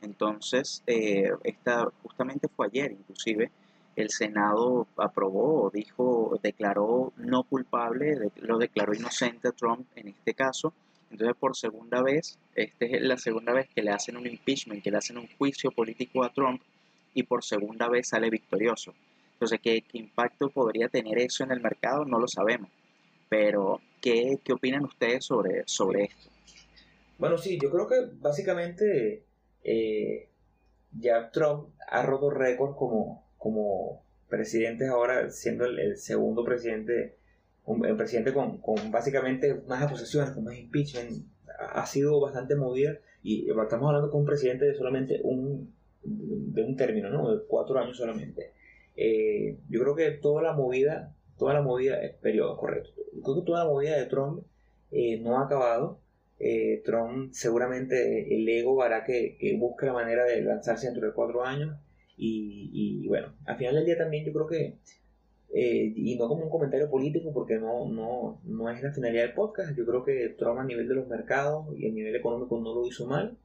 Entonces, 0.00 0.82
eh, 0.86 1.30
esta, 1.44 1.92
justamente 2.02 2.48
fue 2.48 2.66
ayer, 2.66 2.90
inclusive, 2.90 3.52
el 3.94 4.08
Senado 4.08 4.86
aprobó, 4.96 5.70
dijo, 5.72 6.40
declaró 6.42 7.12
no 7.18 7.42
culpable, 7.44 8.32
lo 8.36 8.56
declaró 8.56 8.94
inocente 8.94 9.48
a 9.48 9.52
Trump 9.52 9.86
en 9.96 10.08
este 10.08 10.32
caso. 10.32 10.72
Entonces, 11.10 11.36
por 11.38 11.54
segunda 11.54 12.02
vez, 12.02 12.38
esta 12.54 12.86
es 12.86 13.02
la 13.02 13.18
segunda 13.18 13.52
vez 13.52 13.68
que 13.68 13.82
le 13.82 13.90
hacen 13.90 14.16
un 14.16 14.26
impeachment, 14.26 14.82
que 14.82 14.90
le 14.90 14.96
hacen 14.96 15.18
un 15.18 15.28
juicio 15.36 15.70
político 15.72 16.24
a 16.24 16.32
Trump 16.32 16.62
y 17.12 17.24
por 17.24 17.44
segunda 17.44 17.86
vez 17.88 18.08
sale 18.08 18.30
victorioso. 18.30 18.94
Entonces, 19.34 19.60
¿qué, 19.62 19.82
qué 19.82 19.98
impacto 19.98 20.48
podría 20.48 20.88
tener 20.88 21.18
eso 21.18 21.44
en 21.44 21.50
el 21.52 21.60
mercado? 21.60 22.06
No 22.06 22.18
lo 22.18 22.28
sabemos. 22.28 22.70
Pero, 23.28 23.82
¿qué, 24.00 24.38
qué 24.42 24.54
opinan 24.54 24.84
ustedes 24.84 25.26
sobre, 25.26 25.64
sobre 25.66 26.04
esto? 26.04 26.31
Bueno, 27.22 27.38
sí, 27.38 27.56
yo 27.62 27.70
creo 27.70 27.86
que 27.86 28.16
básicamente 28.18 29.22
eh, 29.62 30.28
ya 30.98 31.30
Trump 31.30 31.68
ha 31.88 32.02
roto 32.02 32.30
récords 32.30 32.74
como, 32.76 33.24
como 33.38 34.02
presidente 34.28 34.88
ahora, 34.88 35.30
siendo 35.30 35.64
el, 35.64 35.96
segundo 35.98 36.44
presidente, 36.44 37.14
un, 37.64 37.86
el 37.86 37.96
presidente 37.96 38.32
con, 38.32 38.58
con, 38.58 38.90
básicamente 38.90 39.54
más 39.68 39.84
acusaciones, 39.84 40.32
con 40.32 40.42
más 40.42 40.58
impeachment. 40.58 41.24
Ha, 41.60 41.86
sido 41.86 42.20
bastante 42.20 42.56
movida 42.56 42.98
y 43.22 43.48
estamos 43.48 43.86
hablando 43.86 44.10
con 44.10 44.22
un 44.22 44.26
presidente 44.26 44.64
de 44.64 44.74
solamente 44.74 45.20
un, 45.22 45.72
de 46.02 46.64
un 46.64 46.76
término, 46.76 47.08
¿no? 47.08 47.36
De 47.36 47.44
cuatro 47.46 47.78
años 47.78 47.96
solamente. 47.96 48.50
Eh, 48.96 49.58
yo 49.68 49.80
creo 49.80 49.94
que 49.94 50.10
toda 50.10 50.42
la 50.42 50.54
movida, 50.54 51.14
toda 51.38 51.54
la 51.54 51.62
movida, 51.62 52.02
es 52.02 52.16
periodo 52.16 52.56
correcto. 52.56 52.90
Creo 53.22 53.36
que 53.36 53.46
toda 53.46 53.60
la 53.62 53.70
movida 53.70 53.96
de 53.96 54.06
Trump 54.06 54.42
eh, 54.90 55.20
no 55.20 55.38
ha 55.38 55.44
acabado 55.44 56.02
Eh, 56.44 56.82
Trump 56.84 57.32
seguramente 57.32 58.34
el 58.34 58.48
ego 58.48 58.82
hará 58.82 59.04
que, 59.04 59.38
busque 59.60 59.86
la 59.86 59.92
manera 59.92 60.24
de 60.24 60.42
lanzarse 60.42 60.86
dentro 60.86 61.06
de 61.06 61.14
cuatro 61.14 61.44
años. 61.44 61.78
Y, 62.16 63.06
bueno, 63.08 63.34
al 63.46 63.56
final 63.56 63.74
del 63.76 63.84
día 63.86 63.98
también 63.98 64.24
yo 64.24 64.32
creo 64.32 64.46
que, 64.46 64.78
eh, 65.54 65.92
y 65.94 66.16
no 66.16 66.28
como 66.28 66.44
un 66.44 66.50
comentario 66.50 66.90
político 66.90 67.32
porque 67.32 67.56
no, 67.56 67.88
no, 67.88 68.40
no 68.44 68.70
es 68.70 68.82
la 68.82 68.92
finalidad 68.92 69.24
del 69.24 69.34
podcast, 69.34 69.76
yo 69.76 69.86
creo 69.86 70.04
que 70.04 70.28
Trump 70.38 70.58
a 70.58 70.64
nivel 70.64 70.88
de 70.88 70.94
los 70.94 71.08
mercados 71.08 71.66
y 71.76 71.88
a 71.88 71.92
nivel 71.92 72.14
económico 72.14 72.60
no 72.60 72.74
lo 72.74 72.86
hizo 72.86 73.06
mal, 73.06 73.38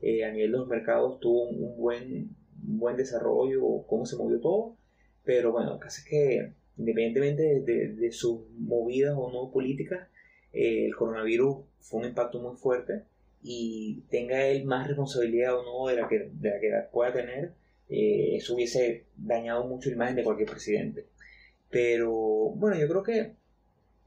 eh, 0.00 0.24
a 0.24 0.32
nivel 0.32 0.52
de 0.52 0.58
los 0.58 0.68
mercados 0.68 1.20
tuvo 1.20 1.48
un, 1.48 1.76
buen, 1.76 2.30
buen 2.62 2.96
desarrollo, 2.96 3.84
cómo 3.86 4.06
se 4.06 4.16
movió 4.16 4.40
todo, 4.40 4.76
pero 5.24 5.52
bueno, 5.52 5.78
que 5.78 5.88
es 5.88 6.04
que 6.04 6.52
independientemente 6.76 7.60
de, 7.60 8.12
sus 8.12 8.40
movidas 8.58 9.14
o 9.16 9.30
no 9.32 9.52
políticas, 9.52 10.08
eh, 10.56 10.86
el 10.86 10.96
coronavirus 10.96 11.58
fue 11.80 12.00
un 12.00 12.06
impacto 12.06 12.40
muy 12.40 12.56
fuerte 12.56 13.04
y 13.42 14.00
tenga 14.10 14.46
él 14.46 14.64
más 14.64 14.88
responsabilidad 14.88 15.58
o 15.58 15.62
no 15.62 15.86
de 15.86 16.00
la 16.00 16.08
que, 16.08 16.30
de 16.32 16.50
la 16.50 16.58
que 16.58 16.72
pueda 16.90 17.12
tener, 17.12 17.52
eh, 17.90 18.36
eso 18.36 18.54
hubiese 18.54 19.04
dañado 19.16 19.66
mucho 19.66 19.90
la 19.90 19.96
imagen 19.96 20.16
de 20.16 20.24
cualquier 20.24 20.48
presidente. 20.48 21.06
Pero 21.70 22.10
bueno, 22.10 22.78
yo 22.78 22.88
creo 22.88 23.02
que 23.02 23.32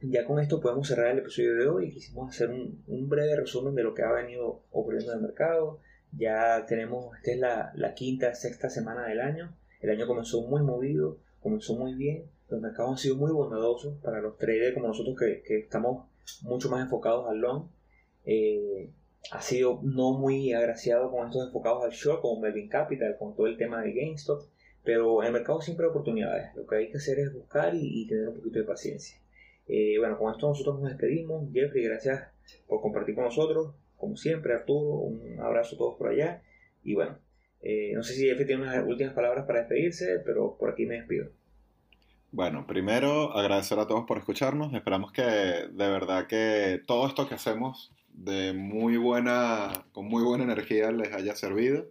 ya 0.01 0.25
con 0.25 0.39
esto 0.39 0.59
podemos 0.59 0.87
cerrar 0.87 1.11
el 1.11 1.19
episodio 1.19 1.55
de 1.55 1.67
hoy. 1.67 1.91
Quisimos 1.91 2.29
hacer 2.29 2.49
un, 2.49 2.83
un 2.87 3.07
breve 3.07 3.35
resumen 3.35 3.75
de 3.75 3.83
lo 3.83 3.93
que 3.93 4.01
ha 4.01 4.11
venido 4.11 4.63
ocurriendo 4.71 5.11
en 5.11 5.19
el 5.19 5.23
mercado. 5.23 5.79
Ya 6.11 6.65
tenemos, 6.67 7.15
esta 7.17 7.31
es 7.31 7.37
la, 7.37 7.71
la 7.75 7.93
quinta, 7.93 8.33
sexta 8.33 8.69
semana 8.69 9.07
del 9.07 9.21
año. 9.21 9.55
El 9.81 9.91
año 9.91 10.07
comenzó 10.07 10.41
muy 10.41 10.63
movido, 10.63 11.19
comenzó 11.41 11.75
muy 11.75 11.93
bien. 11.93 12.23
Los 12.49 12.61
mercados 12.61 12.91
han 12.91 12.97
sido 12.97 13.15
muy 13.15 13.31
bondadosos 13.31 13.97
para 14.01 14.21
los 14.21 14.37
traders 14.37 14.73
como 14.73 14.87
nosotros 14.87 15.15
que, 15.19 15.43
que 15.43 15.59
estamos 15.59 16.07
mucho 16.41 16.69
más 16.69 16.83
enfocados 16.83 17.29
al 17.29 17.37
long. 17.37 17.67
Eh, 18.25 18.89
ha 19.31 19.41
sido 19.41 19.79
no 19.83 20.13
muy 20.13 20.53
agraciado 20.53 21.11
con 21.11 21.27
estos 21.27 21.45
enfocados 21.45 21.83
al 21.83 21.91
short, 21.91 22.21
como 22.21 22.41
Melvin 22.41 22.69
Capital, 22.69 23.17
con 23.17 23.35
todo 23.35 23.47
el 23.47 23.57
tema 23.57 23.81
de 23.81 23.93
GameStop. 23.93 24.43
Pero 24.83 25.21
en 25.21 25.27
el 25.27 25.33
mercado 25.33 25.61
siempre 25.61 25.85
hay 25.85 25.91
oportunidades. 25.91 26.55
Lo 26.55 26.65
que 26.65 26.75
hay 26.77 26.89
que 26.89 26.97
hacer 26.97 27.19
es 27.19 27.33
buscar 27.33 27.73
y, 27.75 28.07
tener 28.07 28.29
un 28.29 28.35
poquito 28.35 28.59
de 28.59 28.65
paciencia. 28.65 29.19
Eh, 29.67 29.97
bueno, 29.99 30.17
con 30.17 30.31
esto 30.31 30.47
nosotros 30.47 30.79
nos 30.79 30.89
despedimos. 30.89 31.51
Jeffrey, 31.53 31.83
gracias 31.83 32.29
por 32.67 32.81
compartir 32.81 33.15
con 33.15 33.25
nosotros. 33.25 33.75
Como 33.97 34.15
siempre, 34.15 34.53
Arturo, 34.53 34.79
un 34.79 35.39
abrazo 35.39 35.75
a 35.75 35.77
todos 35.77 35.97
por 35.97 36.07
allá. 36.07 36.41
Y 36.83 36.95
bueno, 36.95 37.19
eh, 37.61 37.91
no 37.93 38.03
sé 38.03 38.13
si 38.13 38.25
Jeffrey 38.25 38.47
tiene 38.47 38.63
unas 38.63 38.87
últimas 38.87 39.13
palabras 39.13 39.45
para 39.45 39.59
despedirse, 39.59 40.21
pero 40.25 40.57
por 40.57 40.71
aquí 40.71 40.85
me 40.85 40.95
despido. 40.95 41.29
Bueno, 42.31 42.67
primero 42.67 43.35
agradecer 43.35 43.79
a 43.79 43.87
todos 43.87 44.05
por 44.05 44.19
escucharnos. 44.19 44.73
Esperamos 44.73 45.11
que 45.11 45.21
de 45.23 45.89
verdad 45.89 46.27
que 46.27 46.81
todo 46.85 47.07
esto 47.07 47.27
que 47.27 47.35
hacemos 47.35 47.91
de 48.09 48.53
muy 48.53 48.97
buena, 48.97 49.85
con 49.93 50.07
muy 50.07 50.23
buena 50.23 50.43
energía 50.43 50.91
les 50.91 51.11
haya 51.13 51.35
servido. 51.35 51.87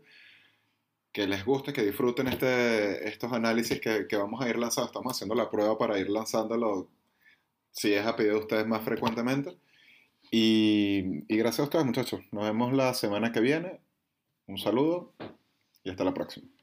Que 1.13 1.27
les 1.27 1.45
guste, 1.45 1.73
que 1.73 1.83
disfruten 1.83 2.29
este, 2.29 3.09
estos 3.09 3.33
análisis 3.33 3.81
que, 3.81 4.07
que 4.07 4.17
vamos 4.17 4.41
a 4.41 4.49
ir 4.49 4.59
lanzando. 4.59 4.87
Estamos 4.87 5.13
haciendo 5.15 5.35
la 5.35 5.51
prueba 5.51 5.77
para 5.77 5.99
ir 5.99 6.09
lanzándolo, 6.09 6.89
si 7.73 7.95
es 7.95 8.07
a 8.07 8.15
pedido 8.15 8.35
de 8.35 8.41
ustedes 8.41 8.67
más 8.67 8.83
frecuentemente. 8.85 9.57
Y, 10.31 11.25
y 11.29 11.37
gracias 11.39 11.61
a 11.61 11.65
ustedes, 11.65 11.87
muchachos. 11.87 12.21
Nos 12.31 12.45
vemos 12.45 12.73
la 12.73 12.95
semana 12.95 13.33
que 13.33 13.41
viene. 13.41 13.81
Un 14.47 14.59
saludo 14.59 15.15
y 15.83 15.91
hasta 15.91 16.05
la 16.05 16.15
próxima. 16.15 16.58